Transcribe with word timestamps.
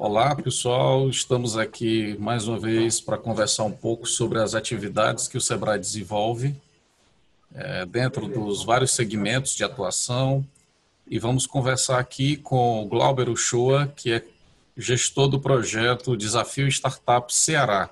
Olá, 0.00 0.32
pessoal. 0.36 1.08
Estamos 1.08 1.56
aqui 1.58 2.16
mais 2.20 2.46
uma 2.46 2.56
vez 2.56 3.00
para 3.00 3.18
conversar 3.18 3.64
um 3.64 3.72
pouco 3.72 4.06
sobre 4.06 4.38
as 4.38 4.54
atividades 4.54 5.26
que 5.26 5.36
o 5.36 5.40
Sebrae 5.40 5.76
desenvolve 5.76 6.54
é, 7.52 7.84
dentro 7.84 8.28
dos 8.28 8.62
vários 8.62 8.92
segmentos 8.92 9.56
de 9.56 9.64
atuação. 9.64 10.46
E 11.04 11.18
vamos 11.18 11.48
conversar 11.48 11.98
aqui 11.98 12.36
com 12.36 12.84
o 12.84 12.86
Glauber 12.86 13.28
Uchoa, 13.28 13.92
que 13.96 14.12
é 14.12 14.24
gestor 14.76 15.26
do 15.26 15.40
projeto 15.40 16.16
Desafio 16.16 16.68
Startup 16.68 17.34
Ceará. 17.34 17.90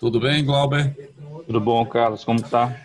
Tudo 0.00 0.18
bem, 0.18 0.44
Glauber? 0.44 1.12
Tudo 1.46 1.60
bom, 1.60 1.86
Carlos? 1.86 2.24
Como 2.24 2.40
está? 2.40 2.76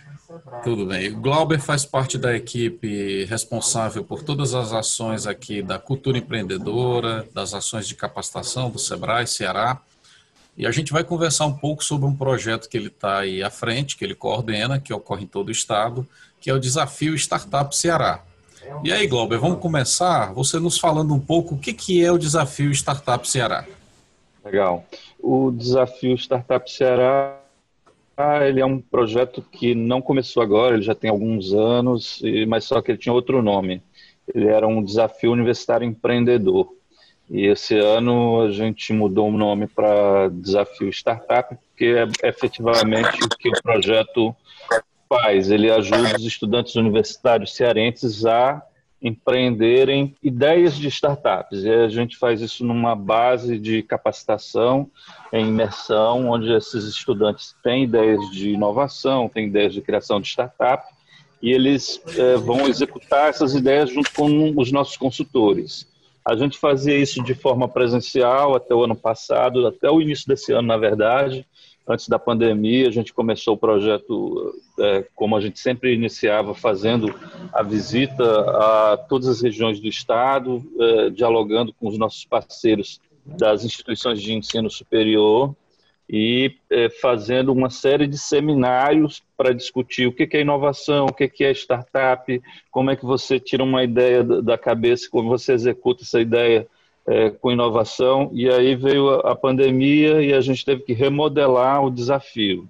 Tudo 0.63 0.86
bem. 0.86 1.09
O 1.09 1.20
Glauber 1.20 1.59
faz 1.59 1.86
parte 1.86 2.18
da 2.18 2.35
equipe 2.35 3.26
responsável 3.26 4.03
por 4.03 4.23
todas 4.23 4.54
as 4.54 4.71
ações 4.71 5.26
aqui 5.26 5.62
da 5.62 5.80
cultura 5.80 6.17
empreendedora, 6.17 7.27
das 7.34 7.54
ações 7.54 7.88
de 7.88 7.95
capacitação 7.95 8.70
do 8.70 8.80
Sebrae 8.80 9.27
Ceará. 9.27 9.81
E 10.57 10.67
a 10.67 10.71
gente 10.71 10.91
vai 10.91 11.04
conversar 11.04 11.45
um 11.45 11.54
pouco 11.54 11.84
sobre 11.84 12.07
um 12.07 12.16
projeto 12.16 12.70
que 12.70 12.77
ele 12.77 12.88
está 12.88 13.20
aí 13.20 13.41
à 13.41 13.49
frente, 13.49 13.98
que 13.98 14.04
ele 14.04 14.13
coordena, 14.16 14.80
que 14.80 14.94
ocorre 14.94 15.23
em 15.23 15.27
todo 15.27 15.48
o 15.48 15.52
estado, 15.52 16.07
que 16.40 16.49
é 16.49 16.54
o 16.54 16.59
Desafio 16.59 17.16
Startup 17.16 17.76
Ceará. 17.76 18.23
E 18.84 18.91
aí, 18.91 19.07
Glauber, 19.07 19.38
vamos 19.38 19.59
começar 19.59 20.34
você 20.34 20.59
nos 20.59 20.77
falando 20.77 21.13
um 21.13 21.20
pouco 21.20 21.55
o 21.55 21.57
que, 21.57 21.73
que 21.73 22.04
é 22.04 22.12
o 22.12 22.18
Desafio 22.18 22.71
Startup 22.71 23.27
Ceará. 23.27 23.66
Legal. 24.45 24.85
O 25.20 25.52
Desafio 25.52 26.16
Startup 26.16 26.70
Ceará 26.71 27.41
ele 28.48 28.59
é 28.59 28.66
um 28.66 28.80
projeto 28.80 29.41
que 29.41 29.73
não 29.75 30.02
começou 30.02 30.41
agora, 30.41 30.75
ele 30.75 30.84
já 30.84 30.95
tem 30.95 31.09
alguns 31.09 31.53
anos, 31.53 32.21
mas 32.48 32.63
só 32.66 32.81
que 32.81 32.91
ele 32.91 32.98
tinha 32.98 33.13
outro 33.13 33.41
nome. 33.41 33.81
Ele 34.34 34.48
era 34.48 34.68
um 34.68 34.84
desafio 34.84 35.32
universitário 35.32 35.87
empreendedor. 35.87 36.73
E 37.29 37.46
esse 37.48 37.77
ano 37.77 38.41
a 38.41 38.51
gente 38.51 38.91
mudou 38.91 39.29
o 39.29 39.37
nome 39.37 39.65
para 39.65 40.27
Desafio 40.29 40.90
Startup, 40.90 41.55
porque 41.55 41.85
é 41.85 42.27
efetivamente 42.27 43.23
o 43.23 43.29
que 43.29 43.49
o 43.49 43.62
projeto 43.63 44.35
faz. 45.07 45.49
Ele 45.49 45.71
ajuda 45.71 46.18
os 46.18 46.26
estudantes 46.26 46.76
universitários 46.76 47.55
cearenses 47.55 48.26
a 48.26 48.62
empreenderem 49.02 50.16
ideias 50.21 50.76
de 50.76 50.88
startups. 50.88 51.63
E 51.63 51.70
a 51.70 51.90
gente 51.90 52.18
faz 52.18 52.40
isso 52.40 52.63
numa 52.63 52.96
base 52.96 53.58
de 53.58 53.82
capacitação, 53.82 54.90
em 55.34 55.48
imersão, 55.48 56.30
onde 56.30 56.52
esses 56.54 56.85
estudantes 56.85 57.55
têm 57.63 57.85
ideias 57.85 58.30
de 58.30 58.52
inovação, 58.52 59.27
têm 59.27 59.48
ideias 59.48 59.74
de 59.74 59.82
criação 59.82 60.21
de 60.21 60.27
startup, 60.27 60.85
e 61.41 61.52
eles 61.52 61.99
é, 62.16 62.35
vão 62.35 62.68
executar 62.68 63.30
essas 63.30 63.55
ideias 63.55 63.90
junto 63.90 64.13
com 64.13 64.53
os 64.56 64.72
nossos 64.72 64.96
consultores. 64.96 65.90
A 66.24 66.36
gente 66.36 66.59
fazia 66.59 66.96
isso 66.96 67.24
de 67.24 67.34
forma 67.34 67.68
presencial 67.68 68.56
até 68.56 68.75
o 68.75 68.84
ano 68.84 68.96
passado, 68.96 69.66
até 69.66 69.90
o 69.90 70.00
início 70.00 70.28
desse 70.28 70.53
ano, 70.53 70.68
na 70.68 70.78
verdade, 70.78 71.47
antes 71.88 72.07
da 72.07 72.19
pandemia, 72.19 72.88
a 72.88 72.91
gente 72.91 73.13
começou 73.13 73.56
o 73.56 73.57
projeto, 73.57 74.53
é, 74.79 75.06
como 75.16 75.35
a 75.35 75.41
gente 75.41 75.59
sempre 75.59 75.94
iniciava, 75.94 76.53
fazendo 76.53 77.13
a 77.53 77.63
visita 77.63 78.24
a 78.24 78.97
todas 78.97 79.28
as 79.28 79.41
regiões 79.41 79.79
do 79.79 79.88
Estado, 79.88 80.63
é, 80.79 81.09
dialogando 81.09 81.74
com 81.74 81.88
os 81.88 81.97
nossos 81.97 82.25
parceiros 82.25 83.00
das 83.25 83.63
instituições 83.63 84.22
de 84.22 84.34
ensino 84.34 84.69
superior 84.69 85.56
e 86.09 86.56
é, 86.69 86.90
fazendo 86.90 87.53
uma 87.53 87.69
série 87.69 88.06
de 88.06 88.18
seminários 88.18 89.24
para 89.38 89.53
discutir 89.53 90.07
o 90.07 90.12
que 90.12 90.28
é 90.35 90.41
inovação, 90.41 91.06
o 91.06 91.13
que 91.13 91.44
é 91.44 91.52
startup, 91.52 92.41
como 92.69 92.91
é 92.91 92.96
que 92.96 93.06
você 93.06 93.40
tira 93.40 93.63
uma 93.63 93.84
ideia 93.84 94.24
da 94.24 94.57
cabeça, 94.57 95.07
como 95.09 95.29
você 95.29 95.53
executa 95.53 96.03
essa 96.03 96.19
ideia 96.19 96.68
é, 97.12 97.29
com 97.29 97.51
inovação, 97.51 98.31
e 98.34 98.50
aí 98.50 98.74
veio 98.74 99.09
a, 99.09 99.31
a 99.31 99.36
pandemia 99.36 100.22
e 100.22 100.34
a 100.34 100.40
gente 100.40 100.63
teve 100.63 100.84
que 100.84 100.94
remodelar 100.94 101.84
o 101.84 101.91
desafio. 101.91 102.69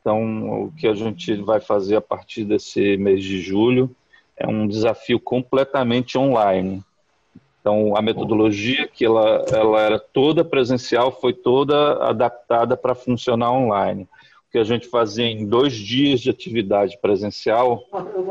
Então, 0.00 0.64
o 0.64 0.72
que 0.72 0.86
a 0.86 0.94
gente 0.94 1.34
vai 1.36 1.58
fazer 1.58 1.96
a 1.96 2.00
partir 2.00 2.44
desse 2.44 2.98
mês 2.98 3.24
de 3.24 3.40
julho 3.40 3.90
é 4.36 4.46
um 4.46 4.68
desafio 4.68 5.18
completamente 5.18 6.18
online. 6.18 6.82
Então, 7.60 7.96
a 7.96 8.02
metodologia 8.02 8.86
que 8.86 9.06
ela, 9.06 9.44
ela 9.50 9.80
era 9.80 9.98
toda 9.98 10.44
presencial 10.44 11.10
foi 11.10 11.32
toda 11.32 11.94
adaptada 12.04 12.76
para 12.76 12.94
funcionar 12.94 13.52
online. 13.52 14.02
O 14.02 14.52
que 14.52 14.58
a 14.58 14.64
gente 14.64 14.86
fazia 14.86 15.26
em 15.26 15.46
dois 15.46 15.74
dias 15.74 16.20
de 16.20 16.28
atividade 16.28 16.98
presencial, 17.00 17.84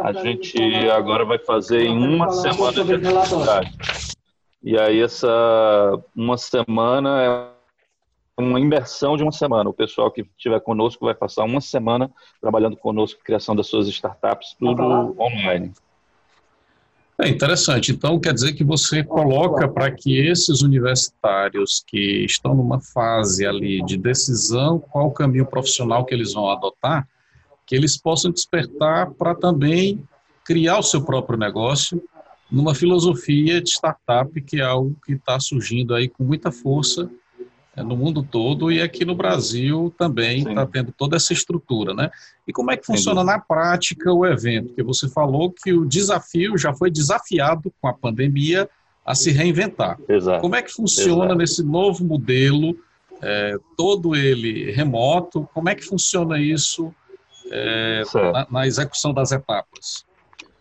a 0.03 0.13
gente 0.13 0.59
agora 0.89 1.25
vai 1.25 1.39
fazer 1.39 1.81
em 1.81 1.97
uma 1.97 2.31
semana 2.31 2.83
de 2.83 2.93
atividade. 2.93 4.16
E 4.63 4.77
aí 4.77 5.01
essa 5.01 5.27
uma 6.15 6.37
semana 6.37 7.21
é 7.21 7.57
uma 8.41 8.59
imersão 8.59 9.17
de 9.17 9.23
uma 9.23 9.31
semana. 9.31 9.69
O 9.69 9.73
pessoal 9.73 10.11
que 10.11 10.21
estiver 10.37 10.59
conosco 10.61 11.05
vai 11.05 11.15
passar 11.15 11.43
uma 11.43 11.61
semana 11.61 12.09
trabalhando 12.39 12.77
conosco, 12.77 13.21
criação 13.23 13.55
das 13.55 13.67
suas 13.67 13.87
startups, 13.87 14.55
tudo 14.59 15.15
online. 15.19 15.73
É 17.19 17.27
interessante. 17.27 17.91
Então, 17.91 18.19
quer 18.19 18.31
dizer 18.31 18.53
que 18.53 18.63
você 18.63 19.03
coloca 19.03 19.67
para 19.67 19.89
que 19.89 20.19
esses 20.19 20.61
universitários 20.61 21.83
que 21.85 22.23
estão 22.23 22.53
numa 22.53 22.79
fase 22.79 23.43
ali 23.43 23.83
de 23.83 23.97
decisão, 23.97 24.77
qual 24.77 25.07
o 25.07 25.11
caminho 25.11 25.47
profissional 25.47 26.05
que 26.05 26.13
eles 26.13 26.33
vão 26.33 26.51
adotar, 26.51 27.07
que 27.65 27.75
eles 27.75 27.97
possam 27.97 28.31
despertar 28.31 29.09
para 29.11 29.33
também 29.33 30.07
criar 30.45 30.77
o 30.77 30.83
seu 30.83 31.03
próprio 31.03 31.39
negócio 31.39 32.01
numa 32.49 32.73
filosofia 32.73 33.61
de 33.61 33.69
startup, 33.69 34.41
que 34.41 34.61
é 34.61 34.63
algo 34.63 34.95
que 35.05 35.13
está 35.13 35.39
surgindo 35.39 35.93
aí 35.93 36.07
com 36.07 36.23
muita 36.23 36.51
força 36.51 37.09
é, 37.75 37.83
no 37.83 37.95
mundo 37.95 38.23
todo 38.23 38.71
e 38.71 38.81
aqui 38.81 39.05
no 39.05 39.13
Brasil 39.13 39.93
também 39.97 40.39
está 40.39 40.65
tendo 40.65 40.91
toda 40.91 41.15
essa 41.15 41.31
estrutura, 41.31 41.93
né? 41.93 42.09
E 42.47 42.51
como 42.51 42.71
é 42.71 42.77
que 42.77 42.85
funciona 42.85 43.23
na 43.23 43.39
prática 43.39 44.11
o 44.11 44.25
evento? 44.25 44.69
Porque 44.69 44.81
você 44.81 45.07
falou 45.07 45.51
que 45.51 45.71
o 45.73 45.85
desafio 45.85 46.57
já 46.57 46.73
foi 46.73 46.89
desafiado 46.89 47.71
com 47.79 47.87
a 47.87 47.93
pandemia 47.93 48.67
a 49.05 49.13
se 49.13 49.31
reinventar. 49.31 49.99
Exato. 50.09 50.41
Como 50.41 50.55
é 50.55 50.61
que 50.63 50.71
funciona 50.71 51.25
Exato. 51.25 51.35
nesse 51.35 51.63
novo 51.63 52.03
modelo, 52.03 52.75
é, 53.21 53.55
todo 53.77 54.15
ele 54.15 54.71
remoto? 54.71 55.47
Como 55.53 55.69
é 55.69 55.75
que 55.75 55.85
funciona 55.85 56.39
isso 56.39 56.91
é, 57.51 58.01
na, 58.33 58.47
na 58.49 58.67
execução 58.67 59.13
das 59.13 59.31
etapas? 59.31 60.03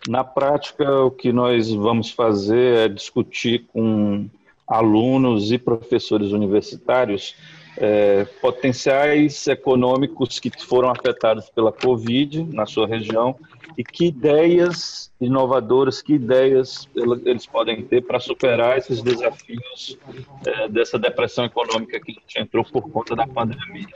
Na 0.08 0.22
prática, 0.22 1.04
o 1.04 1.10
que 1.10 1.32
nós 1.32 1.72
vamos 1.72 2.10
fazer 2.10 2.76
é 2.76 2.88
discutir 2.88 3.66
com 3.72 4.28
alunos 4.66 5.52
e 5.52 5.58
professores 5.58 6.32
universitários 6.32 7.34
é, 7.76 8.24
potenciais 8.40 9.46
econômicos 9.46 10.38
que 10.40 10.50
foram 10.64 10.90
afetados 10.90 11.50
pela 11.50 11.70
Covid 11.70 12.44
na 12.44 12.66
sua 12.66 12.86
região 12.86 13.36
e 13.76 13.84
que 13.84 14.06
ideias 14.06 15.12
inovadoras, 15.20 16.00
que 16.00 16.14
ideias 16.14 16.88
eles 17.24 17.46
podem 17.46 17.82
ter 17.82 18.02
para 18.02 18.18
superar 18.18 18.78
esses 18.78 19.02
desafios 19.02 19.98
é, 20.46 20.68
dessa 20.68 20.98
depressão 20.98 21.44
econômica 21.44 22.00
que 22.00 22.12
a 22.12 22.14
gente 22.14 22.38
entrou 22.38 22.64
por 22.64 22.90
conta 22.90 23.14
da 23.14 23.26
pandemia. 23.26 23.86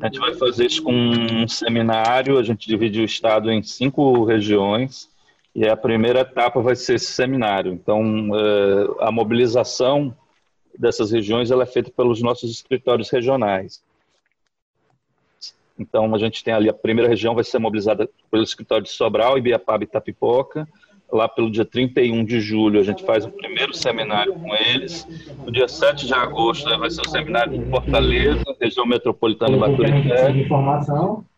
A 0.00 0.06
gente 0.06 0.18
vai 0.18 0.34
fazer 0.34 0.66
isso 0.66 0.82
com 0.82 0.92
um 0.92 1.48
seminário, 1.48 2.38
a 2.38 2.42
gente 2.42 2.68
divide 2.68 3.00
o 3.00 3.04
estado 3.04 3.50
em 3.50 3.62
cinco 3.62 4.24
regiões, 4.24 5.08
e 5.54 5.68
a 5.68 5.76
primeira 5.76 6.20
etapa 6.20 6.60
vai 6.60 6.74
ser 6.74 6.94
esse 6.94 7.12
seminário. 7.12 7.72
Então, 7.72 8.02
é, 8.34 9.06
a 9.06 9.12
mobilização 9.12 10.14
dessas 10.76 11.12
regiões 11.12 11.50
ela 11.50 11.62
é 11.62 11.66
feita 11.66 11.92
pelos 11.96 12.20
nossos 12.20 12.50
escritórios 12.50 13.08
regionais. 13.08 13.80
Então, 15.78 16.12
a 16.12 16.18
gente 16.18 16.42
tem 16.42 16.52
ali 16.52 16.68
a 16.68 16.74
primeira 16.74 17.08
região 17.08 17.34
vai 17.34 17.44
ser 17.44 17.60
mobilizada 17.60 18.08
pelo 18.30 18.42
escritório 18.42 18.84
de 18.84 18.90
Sobral, 18.90 19.38
Ibiapaba 19.38 19.84
e 19.84 19.86
Itapipoca. 19.86 20.68
Lá 21.12 21.28
pelo 21.28 21.50
dia 21.50 21.64
31 21.64 22.24
de 22.24 22.40
julho, 22.40 22.80
a 22.80 22.82
gente 22.82 23.04
faz 23.04 23.24
o 23.24 23.30
primeiro 23.30 23.72
seminário 23.72 24.34
com 24.34 24.52
eles. 24.56 25.06
No 25.44 25.52
dia 25.52 25.68
7 25.68 26.06
de 26.06 26.14
agosto, 26.14 26.68
vai 26.76 26.90
ser 26.90 27.02
o 27.02 27.08
seminário 27.08 27.56
de 27.56 27.70
Fortaleza, 27.70 28.42
região 28.60 28.86
metropolitana 28.86 29.56
Baturité. 29.56 30.32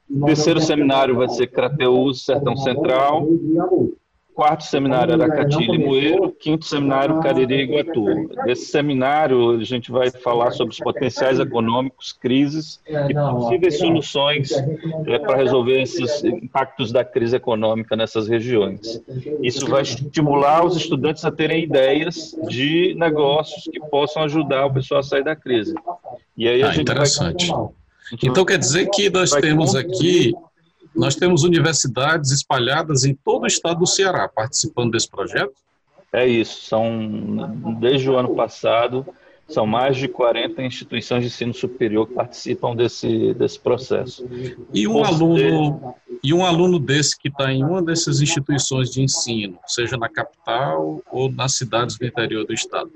O 0.08 0.24
terceiro 0.24 0.60
seminário 0.60 1.16
vai 1.16 1.28
ser 1.28 1.48
Crateús, 1.48 2.24
Sertão 2.24 2.56
Central 2.56 3.26
quarto 4.36 4.64
seminário 4.64 5.14
Aracati 5.14 5.62
e 5.62 5.66
Limoeiro, 5.66 6.30
quinto 6.30 6.66
seminário 6.66 7.20
Cariri 7.20 7.54
e 7.54 7.62
Iguatu. 7.62 8.04
Nesse 8.44 8.66
seminário, 8.66 9.52
a 9.52 9.64
gente 9.64 9.90
vai 9.90 10.10
falar 10.10 10.50
sobre 10.50 10.74
os 10.74 10.78
potenciais 10.78 11.40
econômicos, 11.40 12.12
crises 12.12 12.78
e 12.86 13.14
possíveis 13.14 13.78
soluções 13.78 14.52
é, 14.52 15.18
para 15.18 15.38
resolver 15.38 15.80
esses 15.80 16.22
impactos 16.22 16.92
da 16.92 17.02
crise 17.02 17.34
econômica 17.34 17.96
nessas 17.96 18.28
regiões. 18.28 19.02
Isso 19.42 19.66
vai 19.66 19.80
estimular 19.80 20.66
os 20.66 20.76
estudantes 20.76 21.24
a 21.24 21.32
terem 21.32 21.64
ideias 21.64 22.36
de 22.46 22.94
negócios 22.98 23.64
que 23.64 23.80
possam 23.88 24.24
ajudar 24.24 24.66
o 24.66 24.74
pessoal 24.74 25.00
a 25.00 25.02
sair 25.02 25.24
da 25.24 25.34
crise. 25.34 25.74
E 26.36 26.46
aí 26.46 26.62
a 26.62 26.68
ah, 26.68 26.72
gente 26.72 26.82
interessante. 26.82 27.48
Vai... 27.48 27.68
Então 28.22 28.44
quer 28.44 28.58
dizer 28.58 28.90
que 28.90 29.08
nós 29.08 29.30
temos 29.30 29.74
aqui 29.74 30.34
nós 30.96 31.14
temos 31.14 31.44
universidades 31.44 32.30
espalhadas 32.30 33.04
em 33.04 33.14
todo 33.14 33.44
o 33.44 33.46
estado 33.46 33.80
do 33.80 33.86
Ceará 33.86 34.28
participando 34.28 34.92
desse 34.92 35.08
projeto? 35.08 35.54
É 36.12 36.26
isso, 36.26 36.62
são 36.62 37.76
desde 37.78 38.08
o 38.08 38.16
ano 38.16 38.34
passado 38.34 39.04
São 39.48 39.66
mais 39.66 39.96
de 39.96 40.08
40 40.08 40.62
instituições 40.62 41.22
de 41.22 41.28
ensino 41.28 41.54
superior 41.54 42.08
que 42.08 42.14
participam 42.14 42.74
desse, 42.74 43.32
desse 43.34 43.60
processo. 43.60 44.26
E 44.72 44.88
um, 44.88 45.04
aluno, 45.04 45.94
e 46.22 46.34
um 46.34 46.44
aluno 46.44 46.80
desse 46.80 47.16
que 47.16 47.28
está 47.28 47.52
em 47.52 47.62
uma 47.62 47.80
dessas 47.80 48.20
instituições 48.20 48.90
de 48.90 49.02
ensino, 49.02 49.58
seja 49.66 49.96
na 49.96 50.08
capital 50.08 51.00
ou 51.12 51.30
nas 51.30 51.52
cidades 51.54 51.96
do 51.96 52.06
interior 52.06 52.44
do 52.44 52.52
estado, 52.52 52.90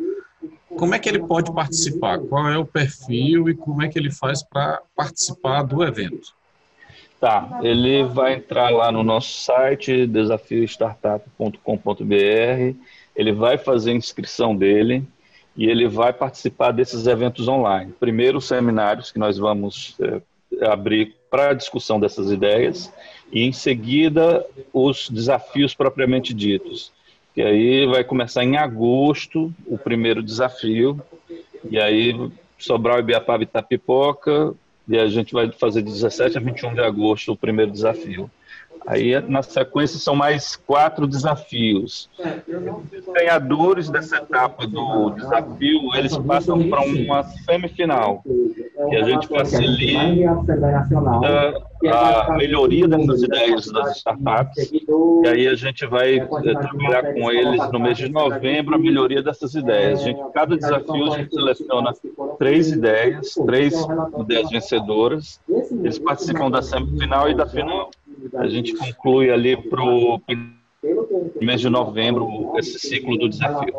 como 0.76 0.94
é 0.94 0.98
que 0.98 1.08
ele 1.08 1.20
pode 1.20 1.52
participar? 1.52 2.18
Qual 2.18 2.48
é 2.48 2.58
o 2.58 2.64
perfil 2.64 3.48
e 3.48 3.54
como 3.54 3.82
é 3.82 3.88
que 3.88 3.98
ele 3.98 4.10
faz 4.10 4.42
para 4.42 4.82
participar 4.96 5.62
do 5.62 5.84
evento? 5.84 6.34
Tá, 7.20 7.60
ele 7.62 8.02
vai 8.04 8.32
entrar 8.32 8.70
lá 8.70 8.90
no 8.90 9.02
nosso 9.02 9.42
site, 9.42 10.06
desafiostartup.com.br, 10.06 12.74
ele 13.14 13.32
vai 13.32 13.58
fazer 13.58 13.90
a 13.90 13.94
inscrição 13.94 14.56
dele 14.56 15.04
e 15.54 15.66
ele 15.66 15.86
vai 15.86 16.14
participar 16.14 16.72
desses 16.72 17.06
eventos 17.06 17.46
online. 17.46 17.92
Primeiro, 18.00 18.38
os 18.38 18.48
seminários 18.48 19.12
que 19.12 19.18
nós 19.18 19.36
vamos 19.36 19.94
é, 20.00 20.22
abrir 20.66 21.14
para 21.30 21.50
a 21.50 21.54
discussão 21.54 22.00
dessas 22.00 22.32
ideias 22.32 22.90
e, 23.30 23.42
em 23.42 23.52
seguida, 23.52 24.42
os 24.72 25.10
desafios 25.10 25.74
propriamente 25.74 26.32
ditos. 26.32 26.90
E 27.36 27.42
aí 27.42 27.86
vai 27.86 28.02
começar 28.02 28.42
em 28.42 28.56
agosto 28.56 29.52
o 29.66 29.76
primeiro 29.76 30.22
desafio, 30.22 30.98
e 31.70 31.78
aí 31.78 32.14
Sobral, 32.58 33.00
Ibiapaba 33.00 33.42
e 33.42 33.44
Itapipoca, 33.44 34.54
e 34.90 34.98
a 34.98 35.06
gente 35.06 35.32
vai 35.32 35.50
fazer 35.52 35.82
de 35.82 35.92
17 35.92 36.36
a 36.36 36.40
21 36.40 36.74
de 36.74 36.80
agosto 36.80 37.30
o 37.30 37.36
primeiro 37.36 37.70
desafio. 37.70 38.28
Aí, 38.90 39.20
na 39.28 39.40
sequência, 39.40 40.00
são 40.00 40.16
mais 40.16 40.56
quatro 40.56 41.06
desafios. 41.06 42.10
Os 42.18 43.14
ganhadores 43.14 43.88
dessa 43.88 44.16
etapa 44.16 44.66
do 44.66 45.10
desafio, 45.10 45.94
eles 45.94 46.18
passam 46.18 46.68
para 46.68 46.80
uma 46.80 47.22
semifinal, 47.22 48.24
que 48.88 48.96
a 48.96 49.04
gente 49.04 49.28
facilita 49.28 50.28
a 51.88 52.32
melhoria 52.36 52.88
dessas 52.88 53.22
ideias 53.22 53.66
das 53.70 53.98
startups, 53.98 54.72
e 54.72 55.28
aí 55.28 55.46
a 55.46 55.54
gente 55.54 55.86
vai 55.86 56.16
eh, 56.16 56.24
trabalhar 56.26 57.14
com 57.14 57.30
eles 57.30 57.70
no 57.70 57.78
mês 57.78 57.96
de 57.96 58.08
novembro 58.08 58.74
a 58.74 58.78
melhoria 58.78 59.22
dessas 59.22 59.54
ideias. 59.54 60.00
A 60.00 60.04
gente, 60.04 60.20
cada 60.34 60.56
desafio, 60.56 61.12
a 61.12 61.16
gente 61.16 61.32
seleciona 61.32 61.92
três 62.40 62.72
ideias, 62.72 63.34
três 63.46 63.86
ideias 64.18 64.50
vencedoras, 64.50 65.40
eles 65.48 65.98
participam 66.00 66.50
da 66.50 66.60
semifinal 66.60 67.30
e 67.30 67.36
da 67.36 67.46
final 67.46 67.88
a 68.34 68.48
gente 68.48 68.74
conclui 68.74 69.30
ali 69.30 69.56
para 69.56 69.82
o 69.82 70.20
mês 71.40 71.60
de 71.60 71.68
novembro 71.68 72.52
esse 72.56 72.78
ciclo 72.78 73.16
do 73.18 73.28
desafio. 73.28 73.74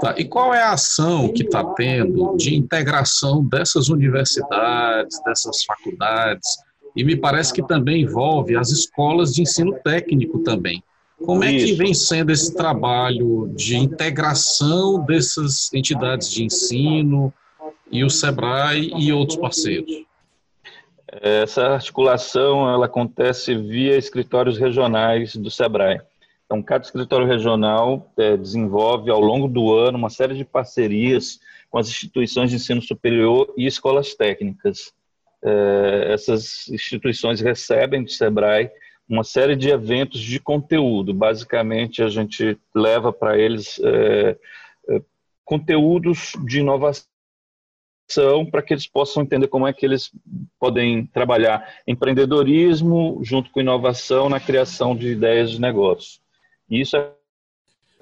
Tá. 0.00 0.14
E 0.16 0.24
qual 0.24 0.54
é 0.54 0.62
a 0.62 0.72
ação 0.72 1.28
que 1.32 1.42
está 1.42 1.62
tendo 1.74 2.36
de 2.36 2.54
integração 2.54 3.44
dessas 3.44 3.88
universidades, 3.88 5.22
dessas 5.24 5.64
faculdades? 5.64 6.58
E 6.96 7.04
me 7.04 7.16
parece 7.16 7.52
que 7.52 7.62
também 7.62 8.02
envolve 8.02 8.56
as 8.56 8.70
escolas 8.70 9.34
de 9.34 9.42
ensino 9.42 9.78
técnico 9.84 10.40
também. 10.40 10.82
Como 11.24 11.44
é 11.44 11.52
que 11.52 11.74
vem 11.74 11.92
sendo 11.92 12.32
esse 12.32 12.54
trabalho 12.54 13.52
de 13.54 13.76
integração 13.76 15.04
dessas 15.04 15.70
entidades 15.74 16.30
de 16.30 16.44
ensino 16.44 17.32
e 17.92 18.02
o 18.02 18.08
SEBRAE 18.08 18.92
e 18.96 19.12
outros 19.12 19.38
parceiros? 19.38 20.09
Essa 21.12 21.74
articulação 21.74 22.70
ela 22.70 22.86
acontece 22.86 23.54
via 23.54 23.96
escritórios 23.96 24.58
regionais 24.58 25.34
do 25.34 25.50
SEBRAE. 25.50 26.00
Então, 26.46 26.62
cada 26.62 26.84
escritório 26.84 27.26
regional 27.26 28.12
é, 28.16 28.36
desenvolve 28.36 29.10
ao 29.10 29.20
longo 29.20 29.48
do 29.48 29.72
ano 29.74 29.98
uma 29.98 30.10
série 30.10 30.34
de 30.34 30.44
parcerias 30.44 31.40
com 31.68 31.78
as 31.78 31.88
instituições 31.88 32.50
de 32.50 32.56
ensino 32.56 32.82
superior 32.82 33.52
e 33.56 33.66
escolas 33.66 34.14
técnicas. 34.14 34.92
É, 35.42 36.12
essas 36.12 36.68
instituições 36.68 37.40
recebem 37.40 38.02
do 38.02 38.10
SEBRAE 38.10 38.70
uma 39.08 39.24
série 39.24 39.56
de 39.56 39.68
eventos 39.68 40.20
de 40.20 40.38
conteúdo. 40.38 41.12
Basicamente, 41.12 42.02
a 42.02 42.08
gente 42.08 42.56
leva 42.74 43.12
para 43.12 43.36
eles 43.36 43.80
é, 43.82 44.36
é 44.88 45.02
conteúdos 45.44 46.32
de 46.44 46.60
inovação 46.60 47.10
para 48.50 48.62
que 48.62 48.74
eles 48.74 48.86
possam 48.86 49.22
entender 49.22 49.48
como 49.48 49.66
é 49.66 49.72
que 49.72 49.84
eles 49.84 50.10
podem 50.58 51.06
trabalhar 51.06 51.66
empreendedorismo 51.86 53.20
junto 53.22 53.50
com 53.50 53.60
inovação 53.60 54.28
na 54.28 54.40
criação 54.40 54.96
de 54.96 55.08
ideias 55.08 55.50
de 55.50 55.60
negócio. 55.60 56.20
E 56.68 56.80
isso 56.80 56.96
é 56.96 57.10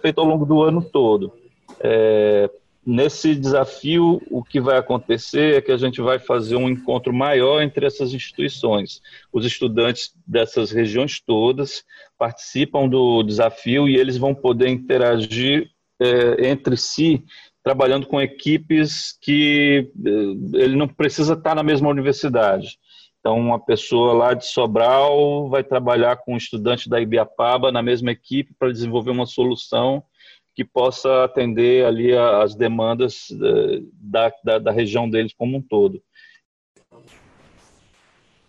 feito 0.00 0.20
ao 0.20 0.26
longo 0.26 0.46
do 0.46 0.62
ano 0.62 0.82
todo. 0.82 1.32
É, 1.80 2.50
nesse 2.84 3.34
desafio, 3.34 4.22
o 4.30 4.42
que 4.42 4.60
vai 4.60 4.78
acontecer 4.78 5.56
é 5.56 5.60
que 5.60 5.72
a 5.72 5.76
gente 5.76 6.00
vai 6.00 6.18
fazer 6.18 6.56
um 6.56 6.68
encontro 6.68 7.12
maior 7.12 7.62
entre 7.62 7.86
essas 7.86 8.14
instituições. 8.14 9.02
Os 9.32 9.44
estudantes 9.44 10.14
dessas 10.26 10.70
regiões 10.70 11.20
todas 11.20 11.84
participam 12.16 12.88
do 12.88 13.22
desafio 13.22 13.88
e 13.88 13.96
eles 13.96 14.16
vão 14.16 14.34
poder 14.34 14.68
interagir 14.68 15.70
é, 16.00 16.48
entre 16.48 16.76
si 16.76 17.24
trabalhando 17.68 18.06
com 18.06 18.18
equipes 18.18 19.14
que 19.20 19.92
eh, 20.02 20.58
ele 20.62 20.74
não 20.74 20.88
precisa 20.88 21.34
estar 21.34 21.54
na 21.54 21.62
mesma 21.62 21.90
universidade. 21.90 22.78
Então, 23.20 23.38
uma 23.38 23.62
pessoa 23.62 24.14
lá 24.14 24.32
de 24.32 24.46
Sobral 24.46 25.50
vai 25.50 25.62
trabalhar 25.62 26.16
com 26.16 26.32
um 26.32 26.38
estudante 26.38 26.88
da 26.88 26.98
Ibiapaba 26.98 27.70
na 27.70 27.82
mesma 27.82 28.10
equipe 28.10 28.54
para 28.58 28.72
desenvolver 28.72 29.10
uma 29.10 29.26
solução 29.26 30.02
que 30.54 30.64
possa 30.64 31.24
atender 31.24 31.84
ali 31.84 32.16
as 32.16 32.54
demandas 32.54 33.26
eh, 33.32 33.82
da, 33.92 34.32
da, 34.42 34.58
da 34.58 34.72
região 34.72 35.08
deles 35.10 35.34
como 35.36 35.58
um 35.58 35.62
todo. 35.62 36.00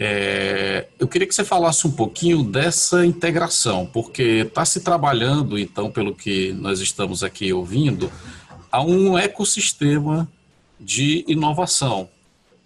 É, 0.01 0.87
eu 0.97 1.09
queria 1.09 1.27
que 1.27 1.35
você 1.35 1.43
falasse 1.43 1.85
um 1.85 1.91
pouquinho 1.91 2.41
dessa 2.41 3.05
integração, 3.05 3.85
porque 3.85 4.45
está 4.47 4.63
se 4.63 4.81
trabalhando, 4.81 5.59
então, 5.59 5.91
pelo 5.91 6.15
que 6.15 6.53
nós 6.53 6.79
estamos 6.79 7.21
aqui 7.21 7.51
ouvindo, 7.51 8.09
a 8.71 8.81
um 8.81 9.17
ecossistema 9.17 10.29
de 10.79 11.25
inovação. 11.27 12.09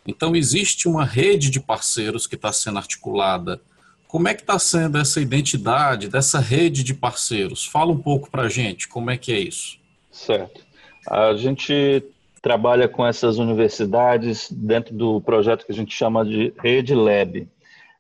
Então, 0.06 0.36
existe 0.36 0.88
uma 0.88 1.06
rede 1.06 1.50
de 1.50 1.60
parceiros 1.60 2.28
que 2.28 2.36
está 2.36 2.52
sendo 2.52 2.78
articulada. 2.78 3.62
Como 4.08 4.28
é 4.28 4.34
que 4.34 4.42
está 4.42 4.60
sendo 4.60 4.98
essa 4.98 5.20
identidade 5.20 6.08
dessa 6.08 6.40
rede 6.40 6.84
de 6.84 6.94
parceiros? 6.94 7.66
Fala 7.66 7.92
um 7.92 8.00
pouco 8.00 8.30
para 8.30 8.44
a 8.44 8.50
gente, 8.50 8.88
como 8.88 9.10
é 9.10 9.18
que 9.18 9.32
é 9.32 9.40
isso? 9.40 9.78
Certo. 10.12 10.62
A 11.10 11.34
gente 11.34 12.04
trabalha 12.42 12.88
com 12.88 13.06
essas 13.06 13.38
universidades 13.38 14.52
dentro 14.52 14.94
do 14.94 15.22
projeto 15.22 15.66
que 15.66 15.72
a 15.72 15.76
gente 15.76 15.96
chama 15.96 16.26
de 16.26 16.54
Rede 16.62 16.94
Lab. 16.94 17.48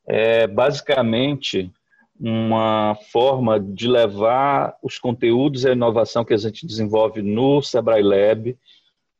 É 0.05 0.45
basicamente 0.45 1.71
uma 2.25 2.97
forma 3.11 3.59
de 3.59 3.85
levar 3.85 4.77
os 4.81 4.97
conteúdos 4.97 5.65
e 5.65 5.67
a 5.67 5.73
inovação 5.73 6.23
que 6.23 6.33
a 6.33 6.37
gente 6.37 6.65
desenvolve 6.65 7.21
no 7.21 7.61
Sebrae 7.61 8.01
Lab 8.01 8.57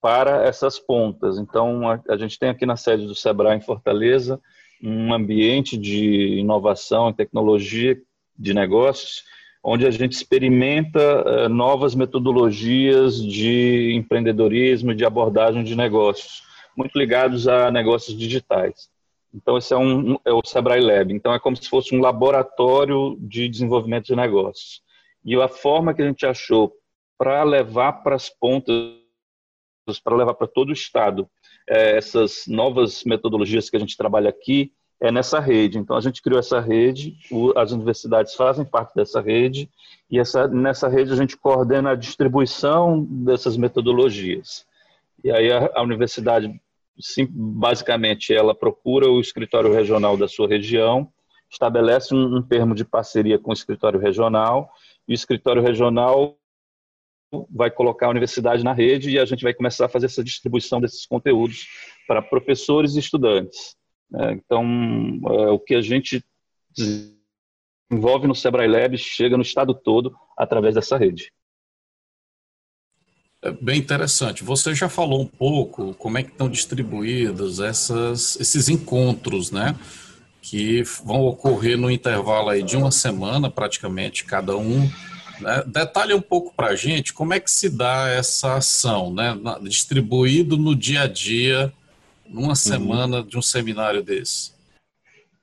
para 0.02 0.46
essas 0.46 0.80
pontas. 0.80 1.38
Então, 1.38 1.90
a, 1.90 2.00
a 2.08 2.16
gente 2.16 2.40
tem 2.40 2.48
aqui 2.48 2.66
na 2.66 2.78
sede 2.78 3.06
do 3.06 3.14
Sebrae 3.14 3.58
em 3.58 3.62
Fortaleza 3.62 4.40
um 4.82 5.14
ambiente 5.14 5.78
de 5.78 6.40
inovação 6.40 7.10
e 7.10 7.14
tecnologia 7.14 8.02
de 8.40 8.54
negócios, 8.54 9.24
onde 9.62 9.86
a 9.86 9.92
gente 9.92 10.14
experimenta 10.14 11.46
uh, 11.46 11.50
novas 11.50 11.96
metodologias 11.96 13.22
de 13.22 13.94
empreendedorismo, 13.96 14.96
de 14.96 15.04
abordagem 15.04 15.66
de 15.66 15.76
negócios, 15.76 16.42
muito 16.76 16.98
ligados 16.98 17.50
a 17.50 17.70
negócios 17.70 18.18
digitais. 18.18 18.93
Então, 19.34 19.58
esse 19.58 19.74
é, 19.74 19.78
um, 19.78 20.18
é 20.24 20.32
o 20.32 20.42
Sebrae 20.46 20.80
Lab. 20.80 21.12
Então, 21.12 21.34
é 21.34 21.40
como 21.40 21.56
se 21.56 21.68
fosse 21.68 21.96
um 21.96 22.02
laboratório 22.02 23.18
de 23.20 23.50
desenvolvimento 23.50 24.06
de 24.06 24.16
negócios. 24.16 24.82
E 25.26 25.36
a 25.36 25.48
forma 25.48 25.94
que 25.94 26.02
a 26.02 26.06
gente 26.06 26.26
achou 26.26 26.74
para 27.18 27.44
levar 27.44 28.04
para 28.04 28.16
as 28.16 28.30
pontas, 28.30 28.94
para 30.04 30.16
levar 30.16 30.36
para 30.36 30.48
todo 30.48 30.70
o 30.70 30.74
Estado, 30.74 31.28
é, 31.68 31.98
essas 31.98 32.44
novas 32.48 33.04
metodologias 33.04 33.70
que 33.70 33.78
a 33.78 33.80
gente 33.80 33.98
trabalha 33.98 34.30
aqui, 34.30 34.72
é 35.02 35.12
nessa 35.12 35.40
rede. 35.40 35.78
Então, 35.78 35.98
a 35.98 36.02
gente 36.02 36.22
criou 36.22 36.40
essa 36.40 36.60
rede, 36.60 37.18
as 37.56 37.72
universidades 37.72 38.36
fazem 38.36 38.64
parte 38.64 38.94
dessa 38.96 39.20
rede, 39.20 39.70
e 40.10 40.20
essa, 40.20 40.48
nessa 40.48 40.88
rede 40.88 41.12
a 41.12 41.16
gente 41.16 41.36
coordena 41.36 41.92
a 41.92 41.96
distribuição 41.96 43.04
dessas 43.04 43.58
metodologias. 43.58 44.66
E 45.24 45.32
aí 45.32 45.52
a, 45.52 45.72
a 45.74 45.82
universidade 45.82 46.54
sim, 47.00 47.28
basicamente, 47.30 48.34
ela 48.34 48.56
procura 48.56 49.10
o 49.10 49.20
escritório 49.20 49.74
regional 49.74 50.18
da 50.18 50.28
sua 50.28 50.48
região, 50.48 51.12
estabelece 51.50 52.14
um, 52.14 52.38
um 52.38 52.42
termo 52.42 52.74
de 52.74 52.86
parceria 52.86 53.40
com 53.40 53.52
o 53.52 53.54
escritório 53.54 54.00
regional, 54.00 54.70
e 55.08 55.14
o 55.14 55.16
escritório 55.16 55.62
regional 55.62 56.38
vai 57.50 57.72
colocar 57.72 58.08
a 58.08 58.12
universidade 58.12 58.64
na 58.64 58.74
rede 58.74 59.10
e 59.10 59.20
a 59.20 59.26
gente 59.26 59.44
vai 59.44 59.54
começar 59.54 59.86
a 59.86 59.90
fazer 59.90 60.06
essa 60.06 60.24
distribuição 60.24 60.80
desses 60.80 61.06
conteúdos 61.06 61.68
para 62.08 62.22
professores 62.22 62.96
e 62.96 63.00
estudantes. 63.00 63.76
É, 64.16 64.32
então, 64.34 64.64
é, 65.26 65.50
o 65.50 65.60
que 65.60 65.74
a 65.74 65.82
gente 65.82 66.24
desenvolve 67.90 68.28
no 68.28 68.36
Sebrae 68.36 68.68
Lab 68.68 68.98
chega 68.98 69.36
no 69.36 69.42
estado 69.42 69.74
todo 69.74 70.16
através 70.38 70.76
dessa 70.76 70.98
rede. 70.98 71.32
É 73.44 73.52
bem 73.52 73.78
interessante. 73.78 74.42
Você 74.42 74.74
já 74.74 74.88
falou 74.88 75.22
um 75.22 75.28
pouco 75.28 75.94
como 75.96 76.18
é 76.18 76.24
que 76.24 76.32
estão 76.32 76.50
distribuídos 76.50 77.60
essas, 77.60 78.40
esses 78.40 78.70
encontros, 78.70 79.52
né? 79.52 79.76
Que 80.42 80.82
vão 81.04 81.24
ocorrer 81.24 81.78
no 81.78 81.92
intervalo 81.92 82.50
aí 82.50 82.64
de 82.64 82.78
uma 82.78 82.90
semana, 82.90 83.52
praticamente, 83.52 84.24
cada 84.24 84.56
um. 84.56 84.90
Né? 85.42 85.62
Detalhe 85.68 86.14
um 86.14 86.22
pouco 86.22 86.54
para 86.56 86.68
a 86.68 86.76
gente 86.76 87.12
como 87.12 87.34
é 87.34 87.40
que 87.40 87.52
se 87.52 87.70
dá 87.70 88.08
essa 88.08 88.56
ação, 88.56 89.14
né? 89.14 89.38
Distribuído 89.64 90.56
no 90.56 90.74
dia 90.74 91.02
a 91.02 91.08
dia, 91.08 91.74
numa 92.26 92.50
uhum. 92.50 92.56
semana 92.56 93.18
uhum. 93.18 93.28
de 93.28 93.38
um 93.38 93.42
seminário 93.42 94.02
desse. 94.02 94.54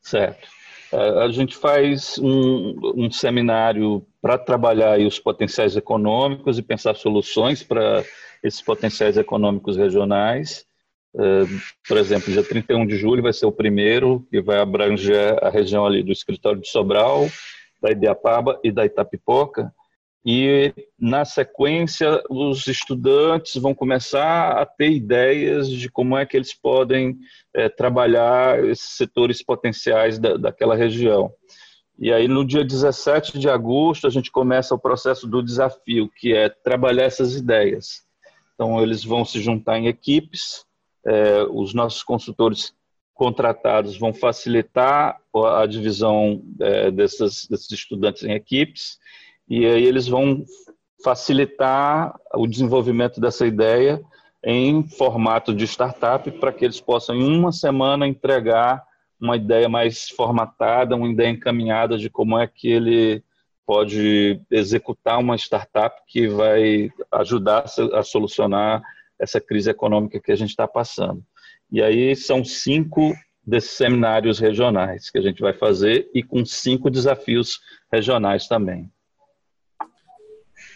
Certo. 0.00 0.48
A 0.90 1.30
gente 1.30 1.54
faz 1.54 2.18
um, 2.18 2.94
um 2.96 3.10
seminário 3.10 4.04
para 4.20 4.38
trabalhar 4.38 4.98
os 5.00 5.18
potenciais 5.18 5.76
econômicos 5.76 6.58
e 6.58 6.62
pensar 6.62 6.94
soluções 6.94 7.62
para 7.62 8.04
esses 8.42 8.60
potenciais 8.60 9.16
econômicos 9.16 9.76
regionais. 9.76 10.64
É, 11.16 11.42
por 11.88 11.96
exemplo, 11.96 12.32
dia 12.32 12.42
31 12.42 12.86
de 12.86 12.96
julho 12.96 13.22
vai 13.22 13.32
ser 13.32 13.46
o 13.46 13.52
primeiro, 13.52 14.26
que 14.30 14.40
vai 14.40 14.58
abranger 14.58 15.42
a 15.42 15.48
região 15.48 15.84
ali 15.84 16.02
do 16.02 16.12
escritório 16.12 16.60
de 16.60 16.68
Sobral, 16.68 17.28
da 17.80 17.90
Ibiapaba 17.90 18.60
e 18.62 18.70
da 18.70 18.84
Itapipoca. 18.84 19.72
E, 20.24 20.72
na 20.98 21.24
sequência, 21.24 22.22
os 22.28 22.66
estudantes 22.66 23.54
vão 23.56 23.74
começar 23.74 24.52
a 24.52 24.66
ter 24.66 24.90
ideias 24.90 25.70
de 25.70 25.90
como 25.90 26.16
é 26.16 26.26
que 26.26 26.36
eles 26.36 26.52
podem 26.52 27.16
é, 27.54 27.70
trabalhar 27.70 28.62
esses 28.64 28.96
setores 28.96 29.42
potenciais 29.42 30.18
da, 30.18 30.36
daquela 30.36 30.76
região. 30.76 31.32
E 32.00 32.10
aí, 32.10 32.26
no 32.26 32.46
dia 32.46 32.64
17 32.64 33.38
de 33.38 33.50
agosto, 33.50 34.06
a 34.06 34.10
gente 34.10 34.32
começa 34.32 34.74
o 34.74 34.78
processo 34.78 35.26
do 35.26 35.42
desafio, 35.42 36.08
que 36.16 36.34
é 36.34 36.48
trabalhar 36.48 37.04
essas 37.04 37.36
ideias. 37.36 38.02
Então, 38.54 38.82
eles 38.82 39.04
vão 39.04 39.22
se 39.22 39.38
juntar 39.38 39.78
em 39.78 39.86
equipes, 39.86 40.64
é, 41.06 41.42
os 41.50 41.74
nossos 41.74 42.02
consultores 42.02 42.74
contratados 43.12 43.98
vão 43.98 44.14
facilitar 44.14 45.20
a 45.54 45.66
divisão 45.66 46.42
é, 46.58 46.90
desses 46.90 47.46
estudantes 47.70 48.22
em 48.22 48.32
equipes, 48.32 48.98
e 49.46 49.66
aí 49.66 49.84
eles 49.84 50.08
vão 50.08 50.42
facilitar 51.04 52.18
o 52.34 52.46
desenvolvimento 52.46 53.20
dessa 53.20 53.46
ideia 53.46 54.00
em 54.42 54.88
formato 54.88 55.54
de 55.54 55.64
startup 55.64 56.30
para 56.32 56.50
que 56.50 56.64
eles 56.64 56.80
possam, 56.80 57.14
em 57.14 57.22
uma 57.22 57.52
semana, 57.52 58.08
entregar 58.08 58.82
uma 59.20 59.36
ideia 59.36 59.68
mais 59.68 60.08
formatada, 60.08 60.96
uma 60.96 61.08
ideia 61.08 61.28
encaminhada 61.28 61.98
de 61.98 62.08
como 62.08 62.38
é 62.38 62.46
que 62.46 62.68
ele 62.68 63.22
pode 63.66 64.40
executar 64.50 65.18
uma 65.18 65.36
startup 65.36 66.00
que 66.08 66.26
vai 66.26 66.90
ajudar 67.12 67.64
a 67.92 68.02
solucionar 68.02 68.82
essa 69.18 69.40
crise 69.40 69.70
econômica 69.70 70.20
que 70.20 70.32
a 70.32 70.36
gente 70.36 70.50
está 70.50 70.66
passando. 70.66 71.22
E 71.70 71.82
aí 71.82 72.16
são 72.16 72.44
cinco 72.44 73.14
desses 73.46 73.72
seminários 73.72 74.38
regionais 74.38 75.10
que 75.10 75.18
a 75.18 75.22
gente 75.22 75.40
vai 75.40 75.52
fazer 75.52 76.10
e 76.14 76.22
com 76.22 76.44
cinco 76.44 76.90
desafios 76.90 77.60
regionais 77.92 78.48
também. 78.48 78.90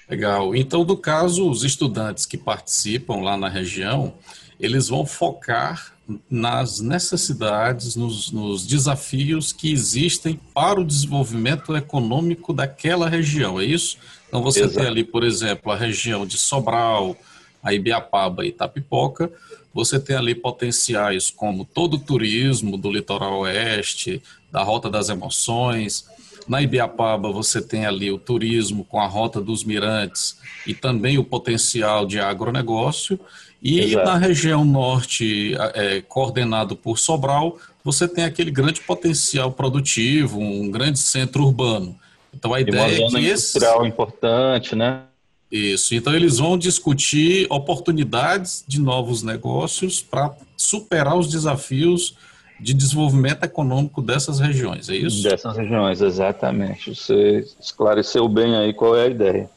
Legal. 0.08 0.54
Então, 0.54 0.84
no 0.84 0.96
caso, 0.96 1.48
os 1.48 1.64
estudantes 1.64 2.26
que 2.26 2.36
participam 2.36 3.22
lá 3.22 3.36
na 3.36 3.48
região, 3.48 4.14
eles 4.60 4.88
vão 4.88 5.06
focar 5.06 5.93
nas 6.28 6.80
necessidades, 6.80 7.96
nos, 7.96 8.30
nos, 8.30 8.66
desafios 8.66 9.52
que 9.52 9.72
existem 9.72 10.38
para 10.52 10.80
o 10.80 10.84
desenvolvimento 10.84 11.74
econômico 11.74 12.52
daquela 12.52 13.08
região, 13.08 13.58
é 13.58 13.64
isso? 13.64 13.96
Então, 14.28 14.42
você 14.42 14.60
Exato. 14.60 14.78
tem 14.78 14.86
ali, 14.86 15.04
por 15.04 15.24
exemplo, 15.24 15.72
a 15.72 15.76
região 15.76 16.26
de 16.26 16.36
Sobral, 16.36 17.16
a 17.62 17.72
Ibiapaba 17.72 18.44
e 18.44 18.48
Itapipoca, 18.48 19.30
você 19.72 19.98
tem 19.98 20.14
ali 20.14 20.34
potenciais 20.34 21.30
como 21.30 21.64
todo 21.64 21.94
o 21.94 21.98
turismo 21.98 22.76
do 22.76 22.92
litoral 22.92 23.40
oeste, 23.40 24.22
da 24.52 24.62
Rota 24.62 24.90
das 24.90 25.08
Emoções, 25.08 26.06
na 26.48 26.62
Ibiapaba, 26.62 27.30
você 27.30 27.60
tem 27.60 27.86
ali 27.86 28.10
o 28.10 28.18
turismo 28.18 28.84
com 28.84 29.00
a 29.00 29.06
Rota 29.06 29.40
dos 29.40 29.64
Mirantes 29.64 30.38
e 30.66 30.74
também 30.74 31.18
o 31.18 31.24
potencial 31.24 32.06
de 32.06 32.20
agronegócio. 32.20 33.18
E 33.62 33.80
Exato. 33.80 34.06
na 34.06 34.16
região 34.16 34.64
norte, 34.64 35.54
é, 35.74 36.02
coordenado 36.02 36.76
por 36.76 36.98
Sobral, 36.98 37.58
você 37.82 38.06
tem 38.06 38.24
aquele 38.24 38.50
grande 38.50 38.80
potencial 38.80 39.52
produtivo, 39.52 40.38
um 40.38 40.70
grande 40.70 40.98
centro 40.98 41.44
urbano. 41.44 41.98
Então 42.32 42.52
a 42.52 42.60
e 42.60 42.62
ideia 42.62 42.82
uma 42.82 43.08
zona 43.08 43.18
é 43.18 43.22
que 43.22 43.28
industrial 43.28 43.80
esse... 43.80 43.88
importante, 43.88 44.76
né? 44.76 45.02
Isso. 45.50 45.94
Então 45.94 46.14
eles 46.14 46.38
vão 46.38 46.58
discutir 46.58 47.46
oportunidades 47.48 48.64
de 48.66 48.80
novos 48.80 49.22
negócios 49.22 50.02
para 50.02 50.34
superar 50.56 51.16
os 51.16 51.28
desafios 51.28 52.16
de 52.60 52.72
desenvolvimento 52.72 53.44
econômico 53.44 54.00
dessas 54.00 54.38
regiões, 54.38 54.88
é 54.88 54.96
isso? 54.96 55.22
Dessas 55.22 55.56
regiões, 55.56 56.00
exatamente. 56.00 56.94
Você 56.94 57.44
esclareceu 57.60 58.28
bem 58.28 58.56
aí 58.56 58.72
qual 58.72 58.96
é 58.96 59.04
a 59.04 59.08
ideia. 59.08 59.50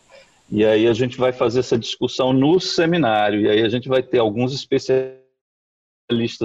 E 0.50 0.66
aí 0.66 0.88
a 0.88 0.94
gente 0.94 1.18
vai 1.18 1.32
fazer 1.32 1.60
essa 1.60 1.77
discussão 1.77 2.32
no 2.32 2.60
seminário, 2.60 3.42
e 3.42 3.50
aí 3.50 3.62
a 3.62 3.70
gente 3.70 3.89
vai 3.89 4.01
ter 4.01 4.20
alguns 4.20 4.54
especialistas 4.54 5.22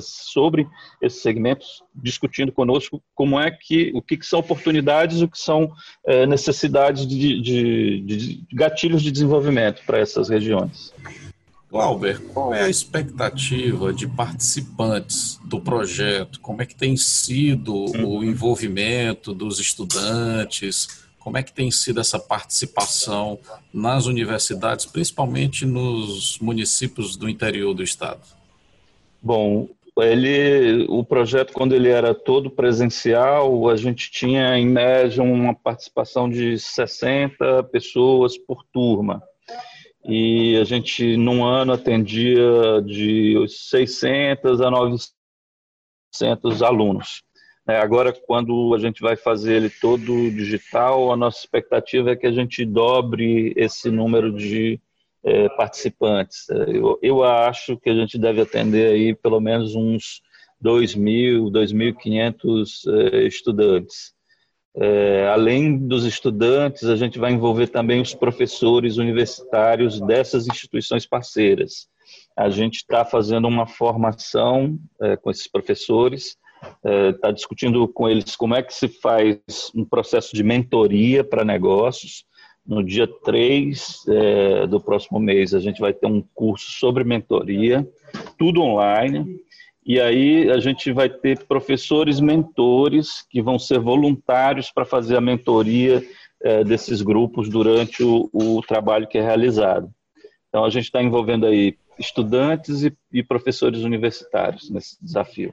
sobre 0.05 0.67
esses 1.01 1.23
segmentos 1.23 1.83
discutindo 1.95 2.51
conosco 2.51 3.01
como 3.15 3.39
é 3.39 3.49
que 3.49 3.93
o 3.95 4.03
que, 4.03 4.17
que 4.17 4.27
são 4.27 4.41
oportunidades 4.41 5.23
o 5.23 5.29
que 5.29 5.39
são 5.39 5.71
é, 6.05 6.27
necessidades 6.27 7.07
de, 7.07 7.41
de, 7.41 8.01
de 8.01 8.45
gatilhos 8.53 9.03
de 9.03 9.13
desenvolvimento 9.13 9.83
para 9.87 9.99
essas 9.99 10.29
regiões. 10.29 10.93
Glauber, 11.73 12.21
qual 12.35 12.53
é 12.53 12.65
a 12.65 12.69
expectativa 12.69 13.95
de 13.95 14.07
participantes 14.07 15.41
do 15.43 15.59
projeto? 15.59 16.39
Como 16.39 16.61
é 16.61 16.67
que 16.67 16.75
tem 16.75 16.99
sido 16.99 17.75
o 17.75 18.23
envolvimento 18.23 19.33
dos 19.33 19.59
estudantes? 19.59 21.03
Como 21.19 21.39
é 21.39 21.43
que 21.43 21.51
tem 21.51 21.71
sido 21.71 21.99
essa 21.99 22.19
participação 22.19 23.39
nas 23.73 24.05
universidades, 24.05 24.85
principalmente 24.85 25.65
nos 25.65 26.39
municípios 26.41 27.17
do 27.17 27.27
interior 27.27 27.73
do 27.73 27.83
estado? 27.83 28.21
Bom, 29.23 29.67
ele, 29.97 30.85
o 30.91 31.03
projeto 31.03 31.55
quando 31.55 31.75
ele 31.75 31.89
era 31.89 32.15
todo 32.15 32.51
presencial, 32.51 33.71
a 33.71 33.77
gente 33.77 34.11
tinha 34.11 34.59
em 34.59 34.67
média 34.67 35.23
uma 35.23 35.55
participação 35.55 36.29
de 36.29 36.59
60 36.59 37.63
pessoas 37.73 38.37
por 38.37 38.63
turma 38.63 39.23
e 40.05 40.57
a 40.57 40.65
gente, 40.65 41.17
num 41.17 41.45
ano, 41.45 41.73
atendia 41.73 42.83
de 42.85 43.47
600 43.49 44.61
a 44.61 44.71
900 44.71 46.63
alunos. 46.63 47.23
É, 47.69 47.77
agora, 47.79 48.13
quando 48.13 48.75
a 48.75 48.79
gente 48.79 49.01
vai 49.01 49.17
fazer 49.17 49.55
ele 49.55 49.71
todo 49.71 50.31
digital, 50.33 51.13
a 51.13 51.17
nossa 51.17 51.39
expectativa 51.39 52.11
é 52.11 52.17
que 52.17 52.27
a 52.27 52.33
gente 52.33 52.65
dobre 52.65 53.53
esse 53.57 53.89
número 53.89 54.33
de 54.33 54.81
é, 55.25 55.49
participantes. 55.51 56.49
Eu, 56.49 56.99
eu 57.01 57.23
acho 57.23 57.77
que 57.77 57.89
a 57.89 57.95
gente 57.95 58.19
deve 58.19 58.41
atender 58.41 58.93
aí 58.93 59.15
pelo 59.15 59.41
menos 59.41 59.77
uns 59.77 60.21
2.000, 60.63 61.51
2.500 61.51 63.13
é, 63.13 63.23
estudantes. 63.27 64.13
É, 64.75 65.29
além 65.29 65.77
dos 65.77 66.05
estudantes, 66.07 66.85
a 66.85 66.97
gente 66.97 67.19
vai 67.19 67.33
envolver 67.33 67.69
também 67.69 68.01
os 68.01 68.15
professores 68.15 68.97
universitários 68.97 70.01
dessas 70.01 70.47
instituições 70.47 71.07
parceiras. 71.07 71.89
A 72.37 72.49
gente 72.49 72.77
está 72.77 73.05
fazendo 73.05 73.47
uma 73.47 73.67
formação 73.67 74.79
é, 75.01 75.17
com 75.17 75.31
esses 75.31 75.47
professores, 75.47 76.37
está 77.15 77.29
é, 77.29 77.33
discutindo 77.33 77.87
com 77.89 78.09
eles 78.09 78.35
como 78.35 78.55
é 78.55 78.63
que 78.63 78.73
se 78.73 78.89
faz 78.89 79.39
um 79.75 79.85
processo 79.85 80.35
de 80.35 80.43
mentoria 80.43 81.23
para 81.23 81.45
negócios. 81.45 82.25
No 82.65 82.83
dia 82.83 83.09
3 83.25 84.05
é, 84.09 84.67
do 84.69 84.81
próximo 84.81 85.19
mês, 85.19 85.53
a 85.53 85.59
gente 85.59 85.81
vai 85.81 85.93
ter 85.93 86.07
um 86.07 86.23
curso 86.33 86.71
sobre 86.79 87.05
mentoria, 87.05 87.87
tudo 88.39 88.63
online 88.63 89.41
e 89.85 90.01
aí 90.01 90.49
a 90.51 90.61
gente 90.61 90.93
vai 90.93 91.09
ter 91.09 91.45
professores 91.45 92.21
mentores 92.21 93.25
que 93.29 93.43
vão 93.43 93.59
ser 93.59 93.81
voluntários 93.81 94.71
para 94.71 94.85
fazer 94.85 95.17
a 95.17 95.21
mentoria 95.21 96.03
é, 96.41 96.63
desses 96.63 97.03
grupos 97.03 97.49
durante 97.49 98.03
o, 98.03 98.31
o, 98.33 98.63
trabalho 98.63 99.09
que 99.09 99.19
é 99.19 99.23
realizado. 99.23 99.91
Então 100.49 100.65
a 100.65 100.71
gente 100.71 100.85
está 100.85 101.03
envolvendo 101.03 101.47
aí 101.47 101.77
estudantes 101.99 102.83
e, 102.83 102.97
e, 103.13 103.23
professores 103.23 103.83
universitários 103.83 104.71
nesse 104.71 104.97
desafio. 105.03 105.53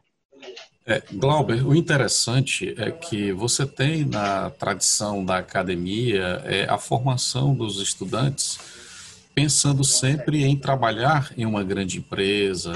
É, 0.86 1.02
Glauber, 1.12 1.68
o 1.68 1.76
interessante 1.76 2.74
é 2.78 2.92
que 2.92 3.32
você 3.32 3.66
tem 3.66 4.06
na 4.06 4.50
tradição 4.52 5.24
da 5.24 5.38
academia 5.38 6.42
é, 6.46 6.66
a 6.70 6.78
formação 6.78 7.54
dos 7.54 7.80
estudantes 7.80 8.58
pensando 9.36 9.84
sempre 9.84 10.44
em 10.44 10.58
trabalhar 10.58 11.32
em 11.38 11.46
uma 11.46 11.64
grande 11.64 11.98
empresa, 11.98 12.74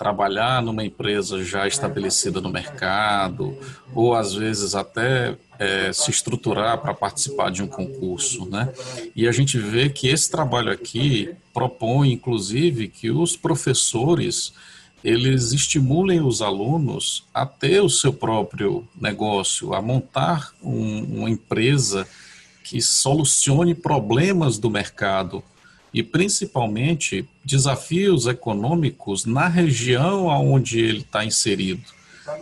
trabalhar 0.00 0.62
numa 0.62 0.82
empresa 0.82 1.44
já 1.44 1.68
estabelecida 1.68 2.40
no 2.40 2.48
mercado, 2.48 3.54
ou 3.94 4.14
às 4.14 4.32
vezes 4.32 4.74
até 4.74 5.36
é, 5.58 5.92
se 5.92 6.10
estruturar 6.10 6.78
para 6.78 6.94
participar 6.94 7.50
de 7.50 7.62
um 7.62 7.66
concurso, 7.66 8.48
né? 8.48 8.72
E 9.14 9.28
a 9.28 9.32
gente 9.32 9.58
vê 9.58 9.90
que 9.90 10.08
esse 10.08 10.30
trabalho 10.30 10.72
aqui 10.72 11.34
propõe, 11.52 12.12
inclusive, 12.12 12.88
que 12.88 13.10
os 13.10 13.36
professores 13.36 14.54
eles 15.04 15.52
estimulem 15.52 16.22
os 16.22 16.40
alunos 16.40 17.26
a 17.34 17.44
ter 17.44 17.80
o 17.80 17.90
seu 17.90 18.12
próprio 18.12 18.88
negócio, 18.98 19.74
a 19.74 19.82
montar 19.82 20.54
um, 20.62 21.20
uma 21.20 21.28
empresa 21.28 22.08
que 22.64 22.80
solucione 22.80 23.74
problemas 23.74 24.56
do 24.56 24.70
mercado 24.70 25.42
e 25.92 26.02
principalmente 26.02 27.28
desafios 27.44 28.26
econômicos 28.26 29.24
na 29.24 29.48
região 29.48 30.26
onde 30.26 30.80
ele 30.80 31.00
está 31.00 31.24
inserido. 31.24 31.82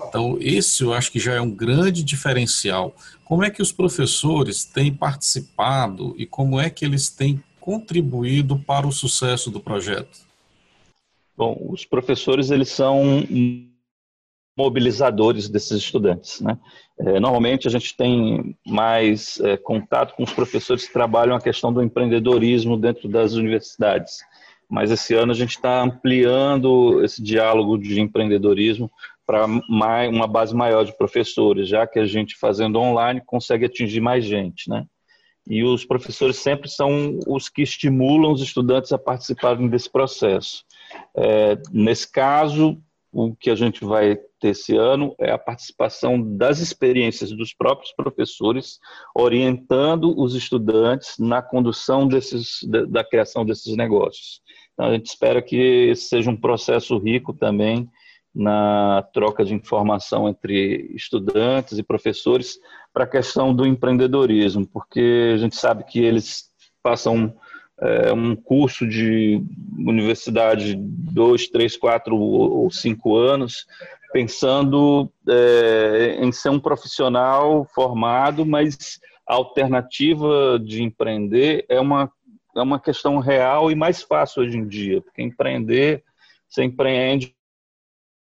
Então, 0.09 0.37
esse 0.40 0.83
eu 0.83 0.93
acho 0.93 1.11
que 1.11 1.19
já 1.19 1.35
é 1.35 1.40
um 1.40 1.50
grande 1.50 2.02
diferencial. 2.02 2.95
Como 3.25 3.45
é 3.45 3.50
que 3.50 3.62
os 3.62 3.73
professores 3.73 4.64
têm 4.64 4.93
participado 4.93 6.14
e 6.19 6.26
como 6.26 6.61
é 6.61 6.69
que 6.69 6.85
eles 6.85 7.09
têm 7.09 7.43
contribuído 7.61 8.59
para 8.59 8.87
o 8.87 8.93
sucesso 8.93 9.50
do 9.50 9.61
projeto? 9.61 10.19
Bom, 11.37 11.57
os 11.71 11.85
professores 11.85 12.50
eles 12.50 12.69
são 12.69 13.25
mobilizadores 14.59 15.49
desses 15.49 15.79
estudantes, 15.79 16.41
né? 16.41 16.59
É, 16.99 17.21
normalmente 17.21 17.69
a 17.69 17.71
gente 17.71 17.97
tem 17.97 18.57
mais 18.67 19.38
é, 19.41 19.57
contato 19.57 20.17
com 20.17 20.25
os 20.25 20.33
professores 20.33 20.85
que 20.85 20.93
trabalham 20.93 21.37
a 21.37 21.41
questão 21.41 21.73
do 21.73 21.81
empreendedorismo 21.81 22.77
dentro 22.77 23.09
das 23.09 23.35
universidades, 23.35 24.19
mas 24.69 24.91
esse 24.91 25.15
ano 25.15 25.31
a 25.31 25.35
gente 25.35 25.50
está 25.50 25.81
ampliando 25.81 27.03
esse 27.05 27.23
diálogo 27.23 27.79
de 27.79 28.00
empreendedorismo 28.00 28.91
para 29.25 29.47
uma 29.47 30.27
base 30.27 30.55
maior 30.57 30.85
de 30.85 30.97
professores, 30.97 31.69
já 31.69 31.87
que 31.87 32.00
a 32.00 32.07
gente 32.07 32.37
fazendo 32.37 32.81
online 32.81 33.23
consegue 33.25 33.67
atingir 33.67 34.00
mais 34.00 34.25
gente, 34.25 34.69
né? 34.69 34.85
E 35.47 35.62
os 35.62 35.85
professores 35.85 36.37
sempre 36.37 36.69
são 36.69 37.21
os 37.27 37.49
que 37.49 37.62
estimulam 37.62 38.33
os 38.33 38.43
estudantes 38.43 38.93
a 38.93 38.99
participarem 38.99 39.69
desse 39.69 39.91
processo. 39.91 40.65
É, 41.17 41.57
nesse 41.73 42.11
caso, 42.11 42.77
o 43.12 43.35
que 43.35 43.50
a 43.50 43.55
gente 43.55 43.85
vai 43.85 44.19
ter 44.38 44.49
esse 44.49 44.76
ano 44.76 45.14
é 45.18 45.30
a 45.30 45.38
participação 45.38 46.37
das 46.37 46.59
experiências 46.61 47.33
dos 47.33 47.52
próprios 47.52 47.92
professores, 47.92 48.78
orientando 49.14 50.18
os 50.18 50.35
estudantes 50.35 51.18
na 51.18 51.42
condução 51.42 52.07
desses, 52.07 52.61
da, 52.64 52.85
da 52.85 53.04
criação 53.04 53.45
desses 53.45 53.76
negócios. 53.76 54.40
Então, 54.73 54.87
a 54.87 54.92
gente 54.92 55.07
espera 55.07 55.42
que 55.42 55.57
esse 55.90 56.09
seja 56.09 56.30
um 56.30 56.37
processo 56.37 56.97
rico 56.99 57.33
também 57.33 57.88
na 58.35 59.02
troca 59.12 59.45
de 59.45 59.54
informação 59.54 60.28
entre 60.28 60.92
estudantes 60.95 61.78
e 61.78 61.83
professores 61.83 62.59
para 62.92 63.04
a 63.04 63.09
questão 63.09 63.54
do 63.54 63.66
empreendedorismo, 63.66 64.66
porque 64.66 65.33
a 65.35 65.38
gente 65.38 65.57
sabe 65.57 65.85
que 65.85 65.99
eles 65.99 66.45
passam 66.83 67.35
é, 67.80 68.12
um 68.12 68.35
curso 68.35 68.87
de 68.87 69.42
universidade 69.76 70.75
dois, 70.76 71.49
três, 71.49 71.76
quatro 71.76 72.16
ou 72.16 72.71
cinco 72.71 73.16
anos, 73.16 73.66
pensando 74.12 75.12
é, 75.29 76.19
em 76.21 76.33
ser 76.33 76.50
um 76.50 76.61
profissional 76.61 77.67
formado, 77.75 78.45
mas 78.47 78.99
a 79.27 79.35
alternativa 79.35 80.59
de 80.59 80.83
empreender 80.83 81.67
é 81.69 81.81
uma, 81.81 82.11
é 82.57 82.61
uma 82.61 82.81
questão 82.81 83.19
real 83.19 83.71
e 83.71 83.75
mais 83.75 84.03
fácil 84.03 84.43
hoje 84.43 84.57
em 84.57 84.67
dia, 84.67 85.03
porque 85.03 85.23
empreender, 85.23 86.03
você 86.49 86.65
empreende 86.65 87.35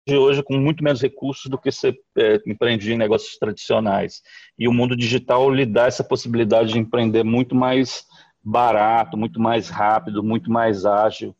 hoje 0.09 0.43
com 0.43 0.57
muito 0.57 0.83
menos 0.83 1.01
recursos 1.01 1.49
do 1.49 1.57
que 1.57 1.71
você 1.71 1.95
é, 2.17 2.39
em 2.45 2.97
negócios 2.97 3.37
tradicionais. 3.37 4.21
E 4.57 4.67
o 4.67 4.73
mundo 4.73 4.95
digital 4.95 5.49
lhe 5.49 5.65
dá 5.65 5.85
essa 5.85 6.03
possibilidade 6.03 6.73
de 6.73 6.79
empreender 6.79 7.23
muito 7.23 7.55
mais 7.55 8.05
barato, 8.43 9.15
muito 9.15 9.39
mais 9.39 9.69
rápido, 9.69 10.23
muito 10.23 10.51
mais 10.51 10.85
ágil. 10.85 11.35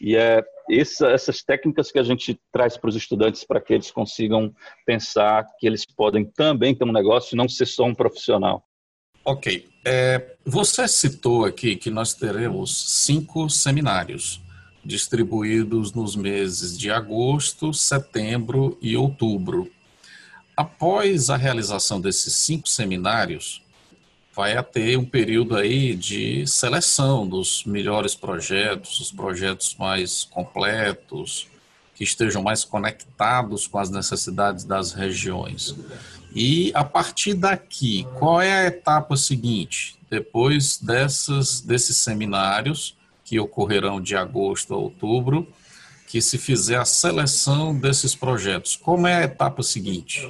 E 0.00 0.16
é 0.16 0.44
essa, 0.70 1.08
essas 1.08 1.42
técnicas 1.42 1.90
que 1.90 1.98
a 1.98 2.02
gente 2.02 2.38
traz 2.52 2.76
para 2.76 2.90
os 2.90 2.96
estudantes 2.96 3.44
para 3.44 3.60
que 3.60 3.74
eles 3.74 3.90
consigam 3.90 4.54
pensar 4.86 5.46
que 5.58 5.66
eles 5.66 5.84
podem 5.84 6.24
também 6.24 6.74
ter 6.74 6.84
um 6.84 6.92
negócio 6.92 7.34
e 7.34 7.36
não 7.36 7.48
ser 7.48 7.66
só 7.66 7.84
um 7.84 7.94
profissional. 7.94 8.64
Ok. 9.24 9.68
É, 9.84 10.36
você 10.44 10.86
citou 10.86 11.44
aqui 11.44 11.76
que 11.76 11.90
nós 11.90 12.14
teremos 12.14 13.04
cinco 13.04 13.48
seminários 13.48 14.42
distribuídos 14.84 15.92
nos 15.92 16.14
meses 16.14 16.76
de 16.76 16.90
agosto, 16.90 17.72
setembro 17.72 18.78
e 18.82 18.96
outubro. 18.96 19.70
Após 20.56 21.30
a 21.30 21.36
realização 21.36 22.00
desses 22.00 22.34
cinco 22.34 22.68
seminários, 22.68 23.63
vai 24.34 24.60
ter 24.64 24.98
um 24.98 25.04
período 25.04 25.56
aí 25.56 25.94
de 25.94 26.46
seleção 26.46 27.26
dos 27.26 27.64
melhores 27.64 28.14
projetos, 28.14 28.98
os 28.98 29.12
projetos 29.12 29.76
mais 29.78 30.24
completos, 30.24 31.46
que 31.94 32.02
estejam 32.02 32.42
mais 32.42 32.64
conectados 32.64 33.66
com 33.66 33.78
as 33.78 33.90
necessidades 33.90 34.64
das 34.64 34.92
regiões. 34.92 35.74
E 36.34 36.72
a 36.74 36.82
partir 36.82 37.34
daqui, 37.34 38.04
qual 38.18 38.42
é 38.42 38.52
a 38.52 38.66
etapa 38.66 39.16
seguinte? 39.16 39.96
Depois 40.10 40.78
dessas, 40.78 41.60
desses 41.60 41.96
seminários, 41.96 42.96
que 43.24 43.38
ocorrerão 43.38 44.00
de 44.00 44.16
agosto 44.16 44.74
a 44.74 44.76
outubro, 44.76 45.46
que 46.08 46.20
se 46.20 46.38
fizer 46.38 46.76
a 46.76 46.84
seleção 46.84 47.74
desses 47.74 48.14
projetos, 48.14 48.76
como 48.76 49.06
é 49.06 49.14
a 49.16 49.24
etapa 49.24 49.62
seguinte? 49.62 50.28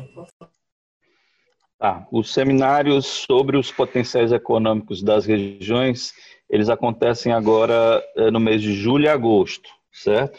Ah, 1.87 2.07
os 2.11 2.33
seminários 2.33 3.05
sobre 3.05 3.59
os 3.59 3.71
potenciais 3.71 4.33
econômicos 4.33 5.03
das 5.03 5.27
regiões, 5.27 6.15
eles 6.49 6.71
acontecem 6.71 7.31
agora 7.31 8.03
é, 8.17 8.31
no 8.31 8.41
mês 8.41 8.63
de 8.63 8.73
julho 8.73 9.05
e 9.05 9.09
agosto, 9.09 9.69
certo? 9.93 10.39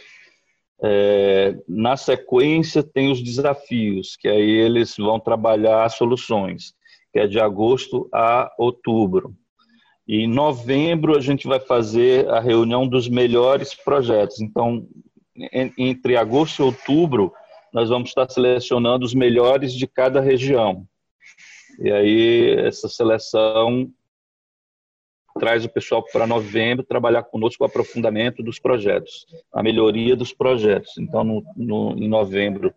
É, 0.81 1.55
na 1.69 1.95
sequência 1.97 2.81
tem 2.81 3.11
os 3.11 3.21
desafios, 3.21 4.15
que 4.15 4.27
aí 4.27 4.49
eles 4.49 4.95
vão 4.97 5.19
trabalhar 5.19 5.87
soluções, 5.89 6.73
que 7.13 7.19
é 7.19 7.27
de 7.27 7.39
agosto 7.39 8.09
a 8.11 8.51
outubro. 8.57 9.35
E 10.07 10.21
em 10.23 10.27
novembro 10.27 11.15
a 11.15 11.21
gente 11.21 11.47
vai 11.47 11.59
fazer 11.59 12.27
a 12.27 12.39
reunião 12.39 12.87
dos 12.87 13.07
melhores 13.07 13.75
projetos. 13.75 14.41
Então, 14.41 14.87
entre 15.77 16.17
agosto 16.17 16.63
e 16.63 16.65
outubro, 16.65 17.31
nós 17.71 17.89
vamos 17.89 18.09
estar 18.09 18.27
selecionando 18.31 19.05
os 19.05 19.13
melhores 19.13 19.73
de 19.73 19.85
cada 19.85 20.19
região. 20.19 20.87
E 21.79 21.91
aí 21.91 22.55
essa 22.59 22.87
seleção 22.87 23.91
traz 25.39 25.65
o 25.65 25.69
pessoal 25.69 26.03
para 26.03 26.25
novembro 26.25 26.85
trabalhar 26.85 27.23
conosco 27.23 27.63
o 27.63 27.67
aprofundamento 27.67 28.41
dos 28.41 28.57
projetos, 28.57 29.25
a 29.53 29.61
melhoria 29.61 30.15
dos 30.15 30.33
projetos. 30.33 30.97
Então, 30.97 31.23
no, 31.23 31.43
no, 31.57 31.91
em 31.97 32.07
novembro, 32.07 32.73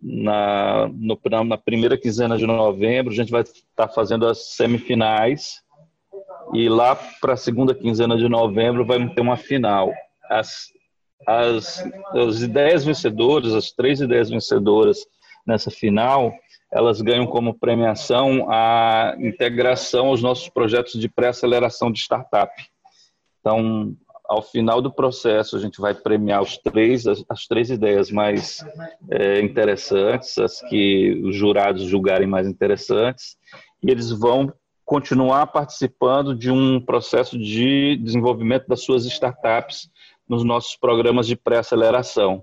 na, 0.00 0.88
no, 0.88 1.18
na 1.44 1.56
primeira 1.56 1.96
quinzena 1.96 2.36
de 2.36 2.46
novembro, 2.46 3.12
a 3.12 3.16
gente 3.16 3.30
vai 3.30 3.42
estar 3.42 3.62
tá 3.74 3.88
fazendo 3.88 4.26
as 4.26 4.54
semifinais 4.54 5.62
e 6.52 6.68
lá 6.68 6.94
para 7.20 7.32
a 7.32 7.36
segunda 7.36 7.74
quinzena 7.74 8.16
de 8.16 8.28
novembro 8.28 8.84
vai 8.84 9.08
ter 9.14 9.20
uma 9.22 9.36
final. 9.36 9.90
As, 10.28 10.66
as, 11.26 11.82
as 12.14 12.42
ideias 12.42 12.84
vencedoras, 12.84 13.54
as 13.54 13.72
três 13.72 14.00
ideias 14.00 14.28
vencedoras 14.28 14.98
nessa 15.46 15.70
final, 15.70 16.32
elas 16.72 17.02
ganham 17.02 17.26
como 17.26 17.52
premiação 17.52 18.50
a 18.50 19.14
integração 19.18 20.06
aos 20.06 20.22
nossos 20.22 20.48
projetos 20.48 20.98
de 20.98 21.08
pré-aceleração 21.08 21.92
de 21.92 22.00
startup. 22.00 22.50
Então, 23.40 23.94
ao 24.24 24.40
final 24.40 24.80
do 24.80 24.90
processo, 24.90 25.54
a 25.54 25.60
gente 25.60 25.78
vai 25.78 25.94
premiar 25.94 26.40
os 26.40 26.56
três, 26.56 27.06
as, 27.06 27.22
as 27.28 27.46
três 27.46 27.68
ideias 27.70 28.10
mais 28.10 28.64
é, 29.10 29.40
interessantes, 29.40 30.38
as 30.38 30.62
que 30.62 31.20
os 31.22 31.36
jurados 31.36 31.82
julgarem 31.82 32.26
mais 32.26 32.48
interessantes, 32.48 33.36
e 33.82 33.90
eles 33.90 34.10
vão 34.10 34.50
continuar 34.84 35.48
participando 35.48 36.34
de 36.34 36.50
um 36.50 36.80
processo 36.80 37.38
de 37.38 37.96
desenvolvimento 37.96 38.66
das 38.66 38.82
suas 38.82 39.04
startups 39.04 39.90
nos 40.26 40.42
nossos 40.42 40.76
programas 40.76 41.26
de 41.26 41.36
pré-aceleração. 41.36 42.42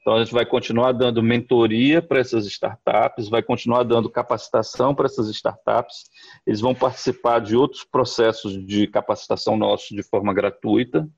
Então, 0.00 0.14
a 0.14 0.24
gente 0.24 0.32
vai 0.32 0.46
continuar 0.46 0.92
dando 0.92 1.22
mentoria 1.22 2.00
para 2.00 2.20
essas 2.20 2.46
startups, 2.46 3.28
vai 3.28 3.42
continuar 3.42 3.82
dando 3.82 4.08
capacitação 4.08 4.94
para 4.94 5.06
essas 5.06 5.28
startups. 5.28 6.04
Eles 6.46 6.60
vão 6.60 6.74
participar 6.74 7.40
de 7.40 7.54
outros 7.54 7.84
processos 7.84 8.64
de 8.66 8.86
capacitação 8.86 9.58
nossos 9.58 9.94
de 9.94 10.02
forma 10.02 10.32
gratuita 10.32 11.08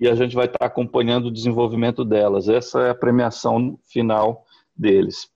e 0.00 0.08
a 0.08 0.14
gente 0.14 0.36
vai 0.36 0.46
estar 0.46 0.64
acompanhando 0.64 1.26
o 1.26 1.32
desenvolvimento 1.32 2.04
delas. 2.04 2.48
Essa 2.48 2.82
é 2.82 2.90
a 2.90 2.94
premiação 2.94 3.78
final 3.84 4.44
deles. 4.76 5.28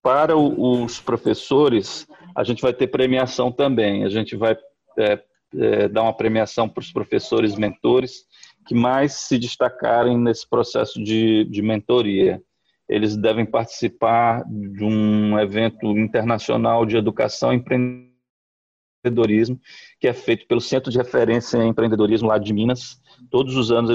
Para 0.00 0.36
os 0.36 1.00
professores, 1.00 2.06
a 2.36 2.44
gente 2.44 2.62
vai 2.62 2.72
ter 2.72 2.86
premiação 2.86 3.50
também. 3.50 4.04
A 4.04 4.08
gente 4.08 4.36
vai 4.36 4.56
é, 4.96 5.20
é, 5.56 5.88
dar 5.88 6.02
uma 6.02 6.12
premiação 6.12 6.68
para 6.68 6.82
os 6.82 6.92
professores 6.92 7.56
mentores 7.56 8.26
que 8.66 8.74
mais 8.74 9.14
se 9.14 9.38
destacarem 9.38 10.18
nesse 10.18 10.48
processo 10.48 11.02
de, 11.02 11.44
de 11.44 11.62
mentoria. 11.62 12.42
Eles 12.88 13.16
devem 13.16 13.46
participar 13.46 14.44
de 14.46 14.84
um 14.84 15.38
evento 15.38 15.86
internacional 15.98 16.84
de 16.84 16.96
educação 16.96 17.52
e 17.52 17.56
empreendedorismo, 17.56 19.58
que 19.98 20.08
é 20.08 20.12
feito 20.12 20.46
pelo 20.46 20.60
Centro 20.60 20.90
de 20.90 20.98
Referência 20.98 21.58
em 21.58 21.68
Empreendedorismo 21.68 22.28
lá 22.28 22.38
de 22.38 22.52
Minas. 22.52 23.00
Todos 23.30 23.56
os 23.56 23.72
anos 23.72 23.90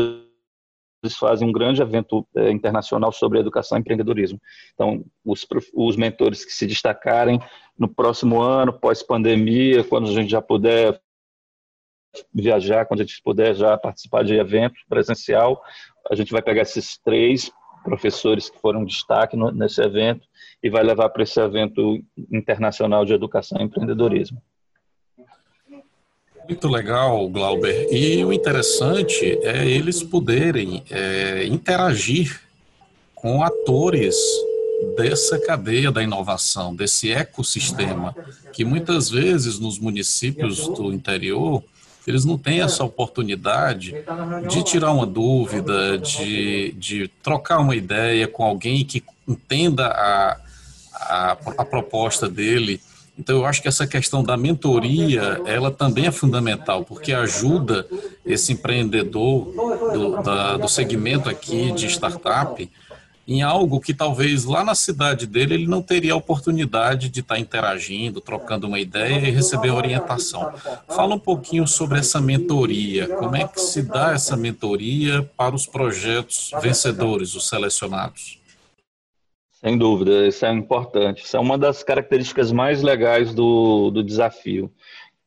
eles 1.03 1.15
fazem 1.15 1.47
um 1.47 1.51
grande 1.51 1.81
evento 1.81 2.27
é, 2.35 2.51
internacional 2.51 3.11
sobre 3.11 3.39
educação 3.39 3.77
e 3.77 3.81
empreendedorismo. 3.81 4.39
Então, 4.73 5.05
os, 5.23 5.45
os 5.73 5.95
mentores 5.95 6.43
que 6.43 6.51
se 6.51 6.67
destacarem 6.67 7.39
no 7.77 7.87
próximo 7.87 8.41
ano, 8.41 8.73
pós-pandemia, 8.73 9.83
quando 9.83 10.09
a 10.09 10.11
gente 10.11 10.29
já 10.29 10.41
puder 10.41 10.99
viajar, 12.33 12.85
quando 12.85 13.01
a 13.01 13.03
gente 13.03 13.21
puder 13.23 13.55
já 13.55 13.77
participar 13.77 14.23
de 14.23 14.35
evento 14.35 14.75
presencial, 14.87 15.61
a 16.09 16.15
gente 16.15 16.31
vai 16.31 16.41
pegar 16.41 16.63
esses 16.63 16.97
três 16.97 17.51
professores 17.83 18.49
que 18.49 18.59
foram 18.59 18.83
destaque 18.83 19.35
no, 19.35 19.51
nesse 19.51 19.81
evento 19.81 20.25
e 20.61 20.69
vai 20.69 20.83
levar 20.83 21.09
para 21.09 21.23
esse 21.23 21.39
evento 21.39 22.03
internacional 22.31 23.05
de 23.05 23.13
educação 23.13 23.59
e 23.59 23.63
empreendedorismo. 23.63 24.41
Muito 26.47 26.67
legal, 26.67 27.29
Glauber. 27.29 27.87
E 27.93 28.25
o 28.25 28.33
interessante 28.33 29.39
é 29.43 29.67
eles 29.67 30.01
poderem 30.01 30.83
é, 30.89 31.45
interagir 31.45 32.41
com 33.13 33.43
atores 33.43 34.15
dessa 34.95 35.39
cadeia 35.39 35.91
da 35.91 36.01
inovação, 36.01 36.75
desse 36.75 37.11
ecossistema, 37.11 38.15
que 38.51 38.65
muitas 38.65 39.09
vezes 39.09 39.59
nos 39.59 39.77
municípios 39.77 40.67
do 40.69 40.91
interior 40.91 41.63
eles 42.09 42.25
não 42.25 42.37
têm 42.37 42.61
essa 42.61 42.83
oportunidade 42.83 43.95
de 44.49 44.63
tirar 44.63 44.91
uma 44.91 45.05
dúvida, 45.05 45.97
de, 45.97 46.71
de 46.71 47.07
trocar 47.21 47.59
uma 47.59 47.75
ideia 47.75 48.27
com 48.27 48.43
alguém 48.43 48.83
que 48.83 49.03
entenda 49.27 49.87
a, 49.87 50.37
a, 50.93 51.31
a 51.59 51.65
proposta 51.65 52.27
dele. 52.27 52.81
Então, 53.17 53.37
eu 53.37 53.45
acho 53.45 53.61
que 53.61 53.67
essa 53.67 53.85
questão 53.85 54.23
da 54.23 54.35
mentoria, 54.35 55.41
ela 55.45 55.69
também 55.69 56.07
é 56.07 56.11
fundamental, 56.11 56.83
porque 56.83 57.13
ajuda 57.13 57.85
esse 58.25 58.53
empreendedor 58.53 59.53
do, 59.93 60.23
da, 60.23 60.57
do 60.57 60.67
segmento 60.67 61.29
aqui 61.29 61.71
de 61.73 61.85
startup 61.87 62.69
em 63.29 63.43
algo 63.43 63.79
que 63.79 63.93
talvez 63.93 64.43
lá 64.43 64.63
na 64.63 64.73
cidade 64.73 65.27
dele 65.27 65.53
ele 65.53 65.67
não 65.67 65.83
teria 65.83 66.13
a 66.13 66.15
oportunidade 66.17 67.09
de 67.09 67.19
estar 67.19 67.37
interagindo, 67.37 68.19
trocando 68.19 68.65
uma 68.65 68.79
ideia 68.79 69.27
e 69.27 69.29
receber 69.29 69.69
orientação. 69.69 70.51
Fala 70.87 71.13
um 71.13 71.19
pouquinho 71.19 71.67
sobre 71.67 71.99
essa 71.99 72.19
mentoria, 72.19 73.07
como 73.07 73.35
é 73.35 73.47
que 73.47 73.61
se 73.61 73.83
dá 73.83 74.13
essa 74.13 74.35
mentoria 74.35 75.21
para 75.37 75.53
os 75.53 75.67
projetos 75.67 76.49
vencedores, 76.59 77.35
os 77.35 77.47
selecionados? 77.47 78.39
Sem 79.51 79.77
dúvida, 79.77 80.25
isso 80.25 80.43
é 80.43 80.51
importante. 80.51 81.23
Isso 81.23 81.37
é 81.37 81.39
uma 81.39 81.57
das 81.57 81.83
características 81.83 82.51
mais 82.51 82.81
legais 82.81 83.31
do, 83.31 83.91
do 83.91 84.03
desafio, 84.03 84.71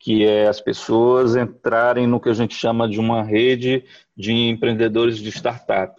que 0.01 0.25
é 0.25 0.49
as 0.49 0.61
pessoas 0.61 1.37
entrarem 1.37 2.09
no 2.09 2.19
que 2.19 2.31
a 2.31 2.35
gente 2.35 2.57
chama 2.57 2.89
de 2.89 2.99
uma 2.99 3.23
rede 3.23 3.85
de 4.17 4.33
empreendedores 4.33 5.19
de 5.19 5.29
startup. 5.29 5.95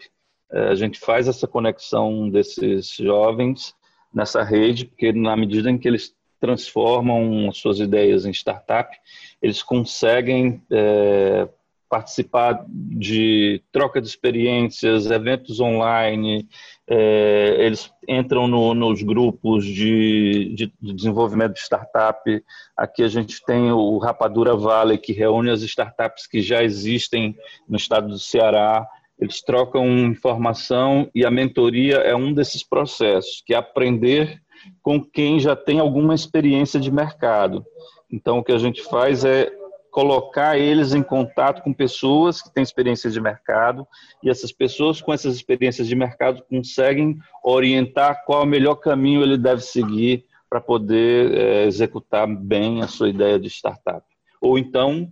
É, 0.54 0.68
a 0.70 0.76
gente 0.76 1.00
faz 1.00 1.28
essa 1.28 1.48
conexão 1.48 2.30
desses 2.30 2.96
jovens 2.96 3.74
nessa 4.14 4.44
rede, 4.44 4.86
porque 4.86 5.12
na 5.12 5.36
medida 5.36 5.72
em 5.72 5.78
que 5.78 5.88
eles 5.88 6.16
transformam 6.40 7.52
suas 7.52 7.80
ideias 7.80 8.26
em 8.26 8.32
startup, 8.32 8.96
eles 9.42 9.64
conseguem 9.64 10.62
é, 10.70 11.48
participar 11.90 12.66
de 12.68 13.62
troca 13.72 14.02
de 14.02 14.08
experiências, 14.08 15.10
eventos 15.10 15.60
online, 15.60 16.48
é, 16.88 17.56
eles 17.60 17.92
entram 18.08 18.48
no, 18.48 18.74
nos 18.74 19.02
grupos 19.02 19.66
de, 19.66 20.54
de, 20.54 20.74
de, 20.82 20.94
desenvolvimento 20.94 21.54
de 21.54 21.60
startup. 21.60 22.44
Aqui 22.76 23.04
a 23.04 23.08
gente 23.08 23.44
tem 23.46 23.72
o 23.72 23.98
Rapadura 23.98 24.56
Valley, 24.56 24.98
que 24.98 25.14
reúne 25.14 25.50
as 25.50 25.62
startups 25.62 26.28
que 26.28 26.42
já 26.42 26.62
existem 26.62 27.36
no 27.68 27.78
estado 27.78 28.08
do 28.10 28.20
Ceará 28.20 28.88
eles 29.24 29.42
trocam 29.42 29.88
informação 29.88 31.10
e 31.16 31.26
a 31.26 31.32
mentoria 31.32 31.96
é 31.96 32.14
um 32.14 32.34
desses 32.34 32.62
processos, 32.62 33.42
que 33.46 33.54
é 33.54 33.58
aprender 33.58 34.42
com 34.82 35.02
quem 35.02 35.40
já 35.40 35.56
tem 35.56 35.80
alguma 35.80 36.14
experiência 36.14 36.78
de 36.78 36.92
mercado. 36.92 37.66
Então, 38.12 38.40
o 38.40 38.44
que 38.44 38.52
a 38.52 38.58
gente 38.58 38.84
faz 38.84 39.24
é 39.24 39.50
colocar 39.90 40.58
eles 40.58 40.94
em 40.94 41.02
contato 41.02 41.62
com 41.62 41.72
pessoas 41.72 42.42
que 42.42 42.54
têm 42.54 42.64
experiência 42.64 43.10
de 43.10 43.22
mercado 43.22 43.88
e 44.22 44.30
essas 44.30 44.52
pessoas 44.52 45.00
com 45.00 45.14
essas 45.14 45.36
experiências 45.36 45.88
de 45.88 45.96
mercado 45.96 46.44
conseguem 46.50 47.18
orientar 47.44 48.26
qual 48.26 48.42
é 48.42 48.44
o 48.44 48.48
melhor 48.48 48.76
caminho 48.76 49.22
ele 49.22 49.38
deve 49.38 49.62
seguir 49.62 50.26
para 50.50 50.60
poder 50.60 51.34
é, 51.34 51.66
executar 51.66 52.28
bem 52.28 52.82
a 52.82 52.88
sua 52.88 53.08
ideia 53.08 53.40
de 53.40 53.48
startup. 53.48 54.06
Ou 54.42 54.58
então 54.58 55.10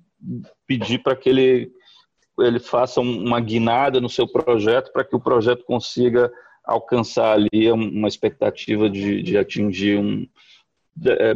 pedir 0.68 1.00
para 1.00 1.16
que 1.16 1.30
ele 1.30 1.72
ele 2.40 2.60
faça 2.60 3.02
uma 3.02 3.40
guinada 3.40 4.00
no 4.00 4.10
seu 4.10 4.28
projeto 4.28 4.92
para 4.92 5.04
que 5.04 5.16
o 5.16 5.20
projeto 5.20 5.64
consiga 5.66 6.32
alcançar 6.64 7.34
ali 7.34 7.72
uma 7.72 8.08
expectativa 8.08 8.90
de, 8.90 9.22
de 9.22 9.38
atingir 9.38 10.00
um, 10.00 10.28
é, 11.06 11.36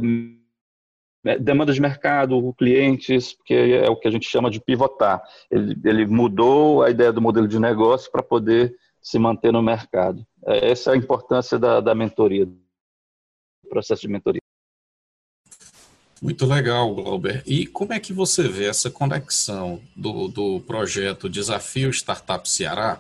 é, 1.26 1.40
demanda 1.40 1.74
de 1.74 1.82
mercado, 1.82 2.54
clientes, 2.54 3.34
porque 3.34 3.54
é 3.54 3.90
o 3.90 3.96
que 3.96 4.08
a 4.08 4.12
gente 4.12 4.30
chama 4.30 4.50
de 4.50 4.60
pivotar. 4.60 5.24
Ele, 5.50 5.76
ele 5.84 6.06
mudou 6.06 6.84
a 6.84 6.90
ideia 6.90 7.12
do 7.12 7.22
modelo 7.22 7.48
de 7.48 7.60
negócio 7.60 8.12
para 8.12 8.22
poder 8.22 8.76
se 9.02 9.18
manter 9.18 9.52
no 9.52 9.62
mercado. 9.62 10.26
É, 10.46 10.72
essa 10.72 10.92
é 10.92 10.94
a 10.94 10.98
importância 10.98 11.58
da, 11.58 11.82
da 11.82 11.96
mentoria, 11.96 12.46
do 12.46 12.56
processo 13.70 14.04
de 14.04 14.08
mentoria. 14.08 14.45
Muito 16.26 16.48
legal, 16.48 16.92
Glauber. 16.92 17.44
E 17.46 17.68
como 17.68 17.94
é 17.94 18.00
que 18.00 18.12
você 18.12 18.48
vê 18.48 18.66
essa 18.66 18.90
conexão 18.90 19.80
do, 19.96 20.28
do 20.28 20.60
projeto 20.62 21.30
Desafio 21.30 21.92
Startup 21.92 22.50
Ceará 22.50 23.00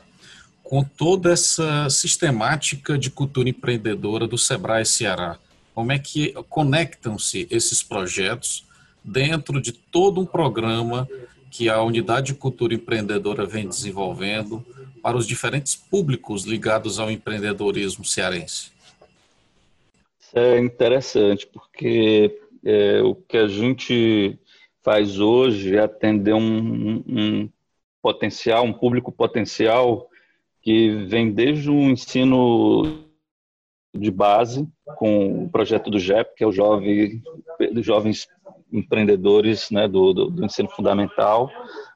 com 0.63 0.83
toda 0.83 1.33
essa 1.33 1.89
sistemática 1.89 2.99
de 2.99 3.09
cultura 3.09 3.49
empreendedora 3.49 4.27
do 4.27 4.37
Sebrae 4.37 4.85
Ceará? 4.85 5.39
Como 5.73 5.91
é 5.91 5.97
que 5.97 6.33
conectam-se 6.49 7.47
esses 7.49 7.81
projetos 7.81 8.63
dentro 9.03 9.59
de 9.59 9.71
todo 9.71 10.21
um 10.21 10.25
programa 10.27 11.09
que 11.49 11.67
a 11.67 11.81
Unidade 11.81 12.27
de 12.27 12.35
Cultura 12.35 12.75
Empreendedora 12.75 13.43
vem 13.43 13.67
desenvolvendo 13.67 14.63
para 15.01 15.17
os 15.17 15.25
diferentes 15.25 15.75
públicos 15.75 16.43
ligados 16.43 16.99
ao 16.99 17.09
empreendedorismo 17.09 18.05
cearense? 18.05 18.69
É 20.31 20.59
interessante, 20.59 21.47
porque 21.47 22.44
é, 22.65 23.01
o 23.01 23.13
que 23.13 23.37
a 23.37 23.47
gente 23.47 24.39
faz 24.83 25.19
hoje 25.19 25.75
é 25.75 25.81
atender 25.81 26.33
um, 26.33 27.03
um 27.07 27.49
potencial, 28.01 28.65
um 28.65 28.73
público 28.73 29.11
potencial 29.11 30.09
que 30.61 30.89
vem 31.05 31.31
desde 31.31 31.69
o 31.69 31.79
ensino 31.89 33.05
de 33.95 34.11
base, 34.11 34.67
com 34.97 35.45
o 35.45 35.49
projeto 35.49 35.89
do 35.89 35.99
JEP, 35.99 36.35
que 36.35 36.43
é 36.43 36.47
o 36.47 36.51
Jovem, 36.51 37.21
Jovens 37.77 38.27
Empreendedores 38.71 39.69
né, 39.71 39.87
do, 39.87 40.11
do, 40.11 40.29
do 40.29 40.43
ensino 40.43 40.69
fundamental, 40.69 41.49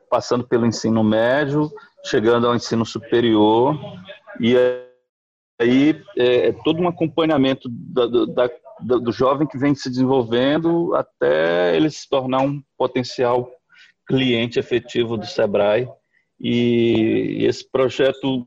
passando 0.10 0.48
pelo 0.48 0.66
ensino 0.66 1.04
médio, 1.04 1.70
chegando 2.06 2.48
ao 2.48 2.56
ensino 2.56 2.86
superior, 2.86 3.78
e 4.40 4.56
aí 5.60 6.02
é, 6.18 6.48
é 6.48 6.52
todo 6.64 6.80
um 6.82 6.88
acompanhamento 6.88 7.68
da, 7.70 8.06
da, 8.08 8.50
do, 8.82 9.00
do 9.00 9.12
jovem 9.12 9.48
que 9.48 9.58
vem 9.58 9.76
se 9.76 9.90
desenvolvendo 9.90 10.94
até 10.96 11.76
ele 11.76 11.90
se 11.90 12.08
tornar 12.08 12.42
um 12.42 12.62
potencial 12.78 13.50
cliente 14.08 14.60
efetivo 14.60 15.18
do 15.18 15.26
Sebrae. 15.26 15.88
E, 16.40 17.46
esse 17.46 17.70
projeto 17.70 18.46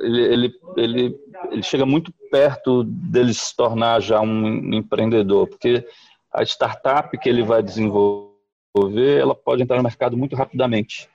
ele, 0.00 0.20
ele, 0.20 0.54
ele, 0.76 1.16
ele, 1.50 1.62
chega 1.62 1.86
muito 1.86 2.12
perto 2.30 2.84
dele 2.84 3.32
se 3.32 3.54
tornar 3.54 4.00
já 4.00 4.20
um 4.20 4.74
empreendedor, 4.74 5.46
porque 5.46 5.86
a 6.32 6.42
startup 6.42 7.16
que 7.18 7.28
ele 7.28 7.42
vai 7.42 7.62
desenvolver, 7.62 9.20
ela 9.20 9.34
pode 9.34 9.62
entrar 9.62 9.76
no 9.76 9.82
mercado 9.82 10.16
muito 10.16 10.34
rapidamente. 10.34 11.08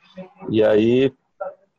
E 0.50 0.64
aí 0.64 1.12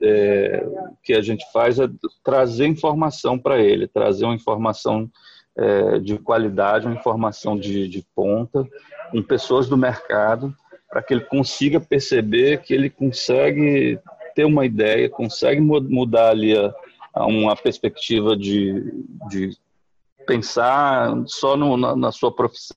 é, 0.03 0.65
o 0.67 0.97
que 1.03 1.15
a 1.15 1.23
gente 1.23 1.45
faz 1.53 1.79
é 1.79 1.89
trazer 2.23 2.67
informação 2.67 3.39
para 3.39 3.59
ele, 3.61 3.87
trazer 3.87 4.25
uma 4.25 4.35
informação 4.35 5.11
é, 5.57 5.99
de 5.99 6.19
qualidade, 6.19 6.87
uma 6.87 6.97
informação 6.97 7.59
de, 7.59 7.89
de 7.89 8.05
ponta, 8.15 8.67
com 9.11 9.23
pessoas 9.23 9.69
do 9.69 9.77
mercado, 9.77 10.55
para 10.91 11.03
que 11.03 11.15
ele 11.15 11.25
consiga 11.25 11.81
perceber 11.81 12.63
que 12.63 12.75
ele 12.75 12.91
consegue 12.91 13.99
ter 14.35 14.45
uma 14.45 14.67
ideia, 14.67 15.09
consegue 15.09 15.61
mudar 15.61 16.31
ali 16.31 16.57
a, 16.57 16.75
a 17.13 17.27
uma 17.27 17.57
perspectiva 17.57 18.37
de, 18.37 18.93
de 19.29 19.57
pensar 20.27 21.15
só 21.27 21.57
no, 21.57 21.77
na, 21.77 21.95
na, 21.95 22.13
sua 22.13 22.35
profissão 22.35 22.77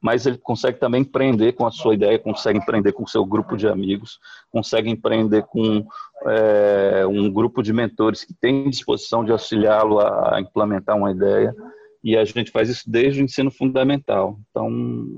mas 0.00 0.26
ele 0.26 0.38
consegue 0.38 0.78
também 0.78 1.02
empreender 1.02 1.52
com 1.52 1.66
a 1.66 1.70
sua 1.70 1.94
ideia, 1.94 2.18
consegue 2.18 2.58
empreender 2.58 2.92
com 2.92 3.04
o 3.04 3.08
seu 3.08 3.24
grupo 3.24 3.56
de 3.56 3.68
amigos, 3.68 4.18
consegue 4.50 4.90
empreender 4.90 5.42
com 5.44 5.86
é, 6.26 7.06
um 7.06 7.30
grupo 7.30 7.62
de 7.62 7.72
mentores 7.72 8.24
que 8.24 8.34
tem 8.34 8.68
disposição 8.68 9.24
de 9.24 9.32
auxiliá-lo 9.32 10.00
a 10.00 10.40
implementar 10.40 10.96
uma 10.96 11.10
ideia. 11.10 11.54
E 12.02 12.16
a 12.16 12.24
gente 12.24 12.50
faz 12.50 12.68
isso 12.70 12.90
desde 12.90 13.20
o 13.20 13.24
ensino 13.24 13.50
fundamental. 13.50 14.38
Então, 14.50 14.70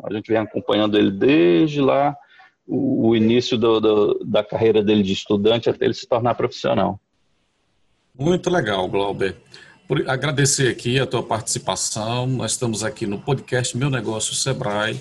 a 0.04 0.12
gente 0.12 0.26
vem 0.26 0.38
acompanhando 0.38 0.98
ele 0.98 1.12
desde 1.12 1.80
lá, 1.80 2.16
o, 2.66 3.08
o 3.08 3.16
início 3.16 3.56
do, 3.56 3.80
do, 3.80 4.24
da 4.24 4.42
carreira 4.42 4.82
dele 4.82 5.02
de 5.02 5.12
estudante 5.12 5.70
até 5.70 5.85
ele 5.85 5.94
se 5.94 6.08
tornar 6.08 6.35
profissional. 6.35 6.98
Muito 8.18 8.50
legal, 8.50 8.88
Glauber. 8.88 9.37
Por 9.92 10.09
agradecer 10.09 10.70
aqui 10.70 10.98
a 10.98 11.07
tua 11.07 11.22
participação. 11.22 12.26
Nós 12.26 12.52
estamos 12.52 12.83
aqui 12.83 13.07
no 13.07 13.18
podcast 13.18 13.76
Meu 13.76 13.90
Negócio 13.90 14.35
Sebrae, 14.35 14.98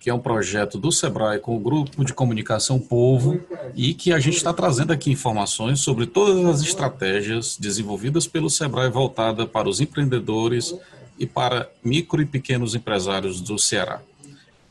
que 0.00 0.08
é 0.08 0.14
um 0.14 0.18
projeto 0.18 0.78
do 0.78 0.90
Sebrae 0.90 1.38
com 1.38 1.54
o 1.54 1.60
Grupo 1.60 2.02
de 2.02 2.14
Comunicação 2.14 2.80
Povo 2.80 3.38
e 3.74 3.92
que 3.92 4.14
a 4.14 4.18
gente 4.18 4.38
está 4.38 4.50
trazendo 4.54 4.94
aqui 4.94 5.10
informações 5.10 5.80
sobre 5.80 6.06
todas 6.06 6.42
as 6.46 6.62
estratégias 6.62 7.58
desenvolvidas 7.58 8.26
pelo 8.26 8.48
Sebrae 8.48 8.88
voltada 8.88 9.46
para 9.46 9.68
os 9.68 9.78
empreendedores 9.78 10.74
e 11.18 11.26
para 11.26 11.68
micro 11.84 12.22
e 12.22 12.24
pequenos 12.24 12.74
empresários 12.74 13.42
do 13.42 13.58
Ceará. 13.58 14.00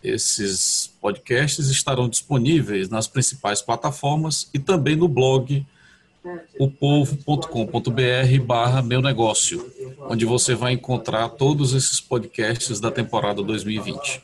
Esses 0.04 0.92
podcasts 1.00 1.68
estarão 1.68 2.10
disponíveis 2.10 2.90
nas 2.90 3.08
principais 3.08 3.62
plataformas 3.62 4.50
e 4.52 4.58
também 4.58 4.96
no 4.96 5.08
blog 5.08 5.64
opovo.com.br 6.60 8.46
barra 8.46 8.82
meu 8.82 9.02
negócio, 9.02 9.72
onde 10.10 10.26
você 10.26 10.56
vai 10.56 10.74
encontrar 10.74 11.30
todos 11.30 11.74
esses 11.74 12.00
podcasts 12.00 12.80
da 12.80 12.92
temporada 12.92 13.42
2020. 13.42 14.22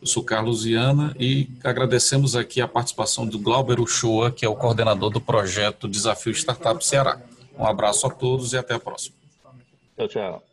Eu 0.00 0.06
sou 0.06 0.24
Carlos 0.24 0.64
Viana 0.64 1.14
e 1.18 1.48
agradecemos 1.62 2.34
aqui 2.34 2.60
a 2.60 2.68
participação 2.68 3.26
do 3.26 3.38
Glauber 3.38 3.80
Uchoa, 3.80 4.30
que 4.30 4.44
é 4.44 4.48
o 4.48 4.56
coordenador 4.56 5.10
do 5.10 5.20
projeto 5.20 5.88
Desafio 5.88 6.32
Startup 6.32 6.84
Ceará. 6.84 7.20
Um 7.58 7.66
abraço 7.66 8.06
a 8.06 8.10
todos 8.10 8.52
e 8.52 8.56
até 8.56 8.74
a 8.74 8.80
próxima. 8.80 9.14
Tchau, 9.96 10.08
tchau. 10.08 10.51